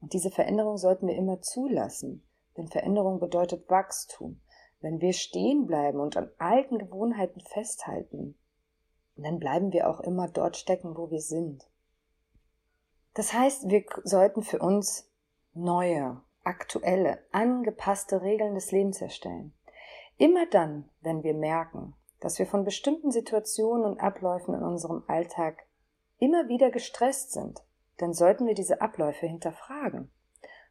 Und 0.00 0.12
diese 0.12 0.30
Veränderung 0.30 0.76
sollten 0.76 1.06
wir 1.06 1.16
immer 1.16 1.40
zulassen, 1.40 2.22
denn 2.56 2.68
Veränderung 2.68 3.18
bedeutet 3.18 3.68
Wachstum. 3.68 4.40
Wenn 4.80 5.00
wir 5.00 5.12
stehen 5.12 5.66
bleiben 5.66 6.00
und 6.00 6.16
an 6.16 6.30
alten 6.38 6.78
Gewohnheiten 6.78 7.40
festhalten, 7.40 8.36
dann 9.16 9.38
bleiben 9.38 9.72
wir 9.72 9.88
auch 9.88 10.00
immer 10.00 10.28
dort 10.28 10.56
stecken, 10.56 10.96
wo 10.96 11.10
wir 11.10 11.20
sind. 11.20 11.66
Das 13.16 13.32
heißt, 13.32 13.70
wir 13.70 13.82
sollten 14.04 14.42
für 14.42 14.58
uns 14.58 15.10
neue, 15.54 16.20
aktuelle, 16.44 17.18
angepasste 17.32 18.20
Regeln 18.20 18.54
des 18.54 18.72
Lebens 18.72 19.00
erstellen. 19.00 19.54
Immer 20.18 20.44
dann, 20.44 20.90
wenn 21.00 21.22
wir 21.22 21.32
merken, 21.32 21.94
dass 22.20 22.38
wir 22.38 22.46
von 22.46 22.64
bestimmten 22.64 23.10
Situationen 23.10 23.86
und 23.86 24.00
Abläufen 24.00 24.54
in 24.54 24.62
unserem 24.62 25.02
Alltag 25.06 25.64
immer 26.18 26.48
wieder 26.48 26.70
gestresst 26.70 27.32
sind, 27.32 27.62
dann 27.96 28.12
sollten 28.12 28.46
wir 28.46 28.54
diese 28.54 28.82
Abläufe 28.82 29.26
hinterfragen. 29.26 30.10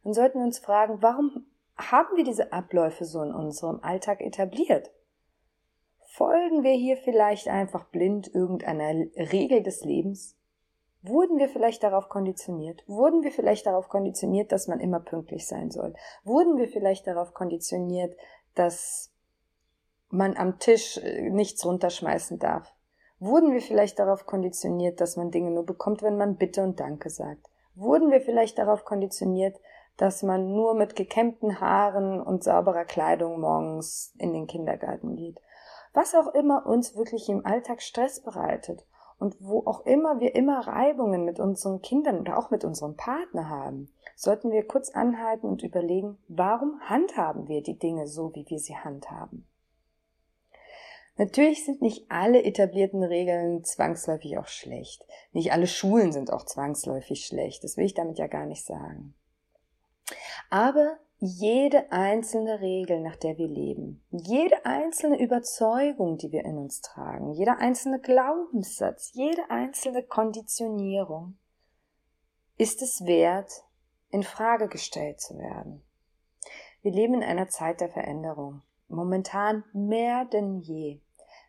Dann 0.04 0.12
sollten 0.12 0.38
wir 0.38 0.46
uns 0.46 0.60
fragen, 0.60 1.02
warum 1.02 1.46
haben 1.76 2.16
wir 2.16 2.22
diese 2.22 2.52
Abläufe 2.52 3.06
so 3.06 3.22
in 3.22 3.34
unserem 3.34 3.80
Alltag 3.82 4.20
etabliert? 4.20 4.92
Folgen 6.04 6.62
wir 6.62 6.74
hier 6.74 6.96
vielleicht 6.96 7.48
einfach 7.48 7.86
blind 7.86 8.32
irgendeiner 8.32 8.92
Regel 9.16 9.64
des 9.64 9.82
Lebens? 9.84 10.36
Wurden 11.02 11.38
wir 11.38 11.48
vielleicht 11.48 11.82
darauf 11.82 12.08
konditioniert? 12.08 12.82
Wurden 12.88 13.22
wir 13.22 13.30
vielleicht 13.30 13.66
darauf 13.66 13.88
konditioniert, 13.88 14.50
dass 14.50 14.66
man 14.66 14.80
immer 14.80 15.00
pünktlich 15.00 15.46
sein 15.46 15.70
soll? 15.70 15.94
Wurden 16.24 16.56
wir 16.56 16.68
vielleicht 16.68 17.06
darauf 17.06 17.32
konditioniert, 17.32 18.16
dass 18.54 19.12
man 20.08 20.36
am 20.36 20.58
Tisch 20.58 20.98
äh, 20.98 21.30
nichts 21.30 21.64
runterschmeißen 21.64 22.38
darf? 22.38 22.74
Wurden 23.18 23.52
wir 23.52 23.62
vielleicht 23.62 23.98
darauf 23.98 24.26
konditioniert, 24.26 25.00
dass 25.00 25.16
man 25.16 25.30
Dinge 25.30 25.50
nur 25.50 25.64
bekommt, 25.64 26.02
wenn 26.02 26.18
man 26.18 26.36
Bitte 26.36 26.62
und 26.62 26.80
Danke 26.80 27.08
sagt? 27.08 27.46
Wurden 27.74 28.10
wir 28.10 28.20
vielleicht 28.20 28.58
darauf 28.58 28.84
konditioniert, 28.84 29.58
dass 29.96 30.22
man 30.22 30.52
nur 30.52 30.74
mit 30.74 30.96
gekämmten 30.96 31.60
Haaren 31.60 32.20
und 32.20 32.44
sauberer 32.44 32.84
Kleidung 32.84 33.40
morgens 33.40 34.12
in 34.18 34.32
den 34.32 34.46
Kindergarten 34.46 35.16
geht? 35.16 35.40
Was 35.94 36.14
auch 36.14 36.34
immer 36.34 36.66
uns 36.66 36.94
wirklich 36.94 37.28
im 37.28 37.46
Alltag 37.46 37.80
Stress 37.80 38.20
bereitet 38.20 38.84
und 39.18 39.36
wo 39.40 39.60
auch 39.66 39.86
immer 39.86 40.20
wir 40.20 40.34
immer 40.34 40.66
Reibungen 40.66 41.24
mit 41.24 41.40
unseren 41.40 41.80
Kindern 41.80 42.20
oder 42.20 42.38
auch 42.38 42.50
mit 42.50 42.64
unserem 42.64 42.96
Partner 42.96 43.48
haben, 43.48 43.90
sollten 44.14 44.50
wir 44.50 44.66
kurz 44.66 44.90
anhalten 44.90 45.46
und 45.46 45.62
überlegen, 45.62 46.18
warum 46.28 46.80
handhaben 46.80 47.48
wir 47.48 47.62
die 47.62 47.78
Dinge 47.78 48.06
so, 48.06 48.34
wie 48.34 48.48
wir 48.48 48.58
sie 48.58 48.76
handhaben. 48.76 49.46
Natürlich 51.18 51.64
sind 51.64 51.80
nicht 51.80 52.10
alle 52.10 52.42
etablierten 52.44 53.02
Regeln 53.02 53.64
zwangsläufig 53.64 54.36
auch 54.36 54.48
schlecht. 54.48 55.06
Nicht 55.32 55.50
alle 55.50 55.66
Schulen 55.66 56.12
sind 56.12 56.30
auch 56.30 56.44
zwangsläufig 56.44 57.24
schlecht. 57.24 57.64
Das 57.64 57.78
will 57.78 57.86
ich 57.86 57.94
damit 57.94 58.18
ja 58.18 58.26
gar 58.26 58.44
nicht 58.44 58.66
sagen. 58.66 59.14
Aber 60.50 60.98
jede 61.18 61.90
einzelne 61.92 62.60
Regel, 62.60 63.00
nach 63.00 63.16
der 63.16 63.38
wir 63.38 63.48
leben, 63.48 64.04
jede 64.10 64.66
einzelne 64.66 65.18
Überzeugung, 65.18 66.18
die 66.18 66.30
wir 66.30 66.44
in 66.44 66.58
uns 66.58 66.82
tragen, 66.82 67.32
jeder 67.32 67.58
einzelne 67.58 68.00
Glaubenssatz, 68.00 69.12
jede 69.14 69.50
einzelne 69.50 70.02
Konditionierung 70.02 71.38
ist 72.58 72.82
es 72.82 73.06
wert, 73.06 73.50
in 74.10 74.22
Frage 74.22 74.68
gestellt 74.68 75.20
zu 75.20 75.38
werden. 75.38 75.82
Wir 76.82 76.92
leben 76.92 77.14
in 77.14 77.22
einer 77.22 77.48
Zeit 77.48 77.80
der 77.80 77.88
Veränderung, 77.88 78.62
momentan 78.88 79.64
mehr 79.72 80.26
denn 80.26 80.60
je. 80.60 81.00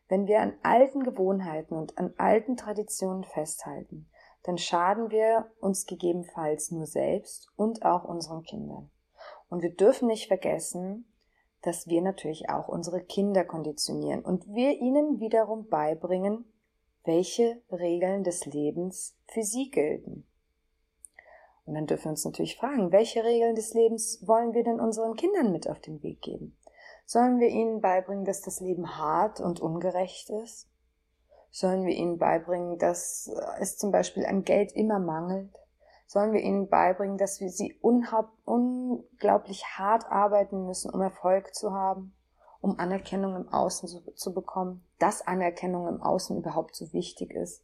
Wenn 0.07 0.27
wir 0.27 0.39
an 0.39 0.53
alten 0.63 1.03
Gewohnheiten 1.03 1.75
und 1.75 1.97
an 1.97 2.13
alten 2.17 2.55
Traditionen 2.55 3.25
festhalten, 3.25 4.09
dann 4.43 4.57
schaden 4.57 5.11
wir 5.11 5.51
uns 5.59 5.85
gegebenenfalls 5.85 6.71
nur 6.71 6.85
selbst 6.85 7.51
und 7.57 7.83
auch 7.83 8.05
unseren 8.05 8.43
Kindern. 8.43 8.89
Und 9.49 9.61
wir 9.61 9.73
dürfen 9.73 10.07
nicht 10.07 10.27
vergessen, 10.27 11.05
dass 11.61 11.87
wir 11.87 12.01
natürlich 12.01 12.49
auch 12.49 12.67
unsere 12.67 13.01
Kinder 13.01 13.43
konditionieren 13.43 14.23
und 14.23 14.47
wir 14.47 14.79
ihnen 14.79 15.19
wiederum 15.19 15.67
beibringen, 15.67 16.45
welche 17.03 17.61
Regeln 17.71 18.23
des 18.23 18.45
Lebens 18.45 19.15
für 19.27 19.43
sie 19.43 19.71
gelten. 19.71 20.27
Und 21.65 21.73
dann 21.73 21.87
dürfen 21.87 22.05
wir 22.05 22.11
uns 22.11 22.25
natürlich 22.25 22.57
fragen, 22.57 22.91
welche 22.91 23.23
Regeln 23.23 23.55
des 23.55 23.73
Lebens 23.73 24.25
wollen 24.25 24.53
wir 24.53 24.63
denn 24.63 24.79
unseren 24.79 25.15
Kindern 25.15 25.51
mit 25.51 25.69
auf 25.69 25.79
den 25.79 26.01
Weg 26.01 26.21
geben? 26.21 26.57
Sollen 27.05 27.39
wir 27.39 27.49
ihnen 27.49 27.81
beibringen, 27.81 28.25
dass 28.25 28.41
das 28.41 28.59
Leben 28.59 28.97
hart 28.97 29.39
und 29.39 29.59
ungerecht 29.59 30.29
ist? 30.29 30.69
Sollen 31.51 31.85
wir 31.85 31.93
ihnen 31.93 32.17
beibringen, 32.17 32.77
dass 32.77 33.29
es 33.59 33.77
zum 33.77 33.91
Beispiel 33.91 34.25
an 34.25 34.43
Geld 34.43 34.71
immer 34.73 34.99
mangelt? 34.99 35.53
Sollen 36.07 36.31
wir 36.31 36.39
ihnen 36.39 36.69
beibringen, 36.69 37.17
dass 37.17 37.39
wir 37.41 37.49
sie 37.49 37.77
unglaublich 37.81 39.65
hart 39.77 40.05
arbeiten 40.09 40.65
müssen, 40.65 40.89
um 40.89 41.01
Erfolg 41.01 41.53
zu 41.53 41.73
haben, 41.73 42.15
um 42.61 42.79
Anerkennung 42.79 43.35
im 43.35 43.49
Außen 43.49 43.87
zu, 43.87 44.13
zu 44.15 44.33
bekommen, 44.33 44.83
dass 44.99 45.27
Anerkennung 45.27 45.87
im 45.87 46.01
Außen 46.01 46.37
überhaupt 46.37 46.75
so 46.75 46.91
wichtig 46.93 47.31
ist. 47.31 47.63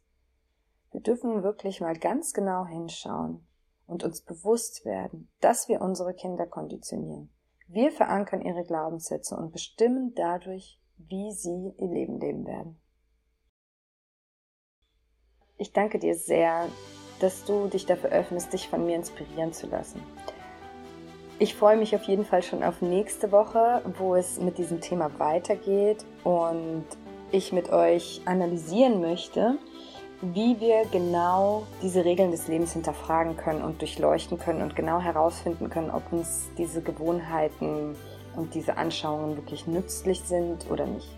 Wir 0.92 1.00
dürfen 1.00 1.42
wirklich 1.42 1.80
mal 1.80 1.98
ganz 1.98 2.34
genau 2.34 2.66
hinschauen 2.66 3.44
und 3.86 4.04
uns 4.04 4.20
bewusst 4.20 4.84
werden, 4.84 5.30
dass 5.40 5.68
wir 5.68 5.80
unsere 5.80 6.14
Kinder 6.14 6.46
konditionieren. 6.46 7.30
Wir 7.66 7.90
verankern 7.90 8.42
ihre 8.42 8.62
Glaubenssätze 8.62 9.36
und 9.36 9.52
bestimmen 9.52 10.12
dadurch, 10.14 10.78
wie 10.98 11.32
sie 11.32 11.74
ihr 11.78 11.88
Leben 11.88 12.20
leben 12.20 12.46
werden. 12.46 12.78
Ich 15.56 15.72
danke 15.72 15.98
dir 15.98 16.14
sehr, 16.14 16.68
dass 17.20 17.44
du 17.44 17.68
dich 17.68 17.86
dafür 17.86 18.10
öffnest, 18.10 18.52
dich 18.52 18.68
von 18.68 18.84
mir 18.84 18.96
inspirieren 18.96 19.52
zu 19.52 19.66
lassen. 19.66 20.02
Ich 21.38 21.54
freue 21.54 21.76
mich 21.76 21.94
auf 21.96 22.04
jeden 22.04 22.24
Fall 22.24 22.42
schon 22.42 22.62
auf 22.62 22.80
nächste 22.80 23.32
Woche, 23.32 23.82
wo 23.98 24.14
es 24.14 24.38
mit 24.38 24.56
diesem 24.56 24.80
Thema 24.80 25.10
weitergeht 25.18 26.04
und 26.22 26.84
ich 27.32 27.52
mit 27.52 27.70
euch 27.70 28.20
analysieren 28.24 29.00
möchte, 29.00 29.58
wie 30.22 30.60
wir 30.60 30.84
genau 30.92 31.64
diese 31.82 32.04
Regeln 32.04 32.30
des 32.30 32.46
Lebens 32.46 32.72
hinterfragen 32.72 33.36
können 33.36 33.62
und 33.62 33.80
durchleuchten 33.80 34.38
können 34.38 34.62
und 34.62 34.76
genau 34.76 35.00
herausfinden 35.00 35.68
können, 35.70 35.90
ob 35.90 36.12
uns 36.12 36.50
diese 36.56 36.80
Gewohnheiten 36.80 37.96
und 38.36 38.54
diese 38.54 38.76
Anschauungen 38.76 39.36
wirklich 39.36 39.66
nützlich 39.66 40.20
sind 40.20 40.70
oder 40.70 40.86
nicht. 40.86 41.08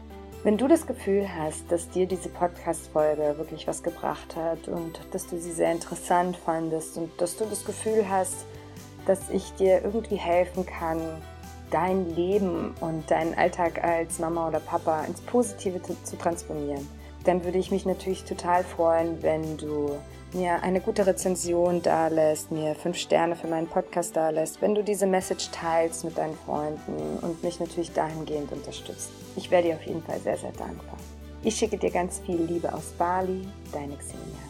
Wenn 0.47 0.59
du 0.59 0.69
das 0.69 0.87
Gefühl 0.87 1.29
hast, 1.29 1.73
dass 1.73 1.89
dir 1.89 2.07
diese 2.07 2.29
Podcast-Folge 2.29 3.35
wirklich 3.37 3.67
was 3.67 3.83
gebracht 3.83 4.37
hat 4.37 4.69
und 4.69 5.01
dass 5.11 5.27
du 5.27 5.41
sie 5.41 5.51
sehr 5.51 5.73
interessant 5.73 6.37
fandest 6.37 6.97
und 6.99 7.11
dass 7.21 7.37
du 7.37 7.47
das 7.47 7.65
Gefühl 7.65 8.09
hast, 8.09 8.47
dass 9.07 9.29
ich 9.31 9.51
dir 9.55 9.83
irgendwie 9.83 10.15
helfen 10.15 10.65
kann, 10.65 11.01
dein 11.73 12.15
Leben 12.15 12.77
und 12.81 13.11
deinen 13.11 13.35
Alltag 13.35 13.83
als 13.83 14.21
Mama 14.21 14.47
oder 14.47 14.61
Papa 14.61 15.03
ins 15.07 15.21
Positive 15.21 15.81
zu 16.05 16.17
transformieren, 16.17 16.87
dann 17.25 17.43
würde 17.43 17.59
ich 17.59 17.73
mich 17.73 17.85
natürlich 17.85 18.23
total 18.23 18.63
freuen, 18.63 19.21
wenn 19.25 19.57
du 19.57 19.97
mir 20.37 20.63
eine 20.63 20.81
gute 20.81 21.07
Rezension 21.07 21.83
da 21.83 22.09
lässt, 22.09 22.53
mir 22.53 22.75
fünf 22.75 22.97
Sterne 22.97 23.35
für 23.35 23.49
meinen 23.49 23.67
Podcast 23.67 24.15
da 24.15 24.31
lässt, 24.31 24.63
wenn 24.63 24.75
du 24.75 24.85
diese 24.85 25.07
Message 25.07 25.51
teilst 25.51 26.05
mit 26.05 26.17
deinen 26.17 26.37
Freunden 26.45 27.19
und 27.23 27.43
mich 27.43 27.59
natürlich 27.59 27.93
dahingehend 27.93 28.53
unterstützt. 28.53 29.11
Ich 29.35 29.51
wäre 29.51 29.63
dir 29.63 29.75
auf 29.75 29.83
jeden 29.83 30.03
Fall 30.03 30.21
sehr, 30.21 30.37
sehr 30.37 30.53
dankbar. 30.53 30.99
Ich 31.43 31.57
schicke 31.57 31.79
dir 31.79 31.91
ganz 31.91 32.21
viel 32.21 32.43
Liebe 32.43 32.73
aus 32.73 32.93
Bali, 32.99 33.49
deine 33.73 33.97
Xenia. 33.97 34.46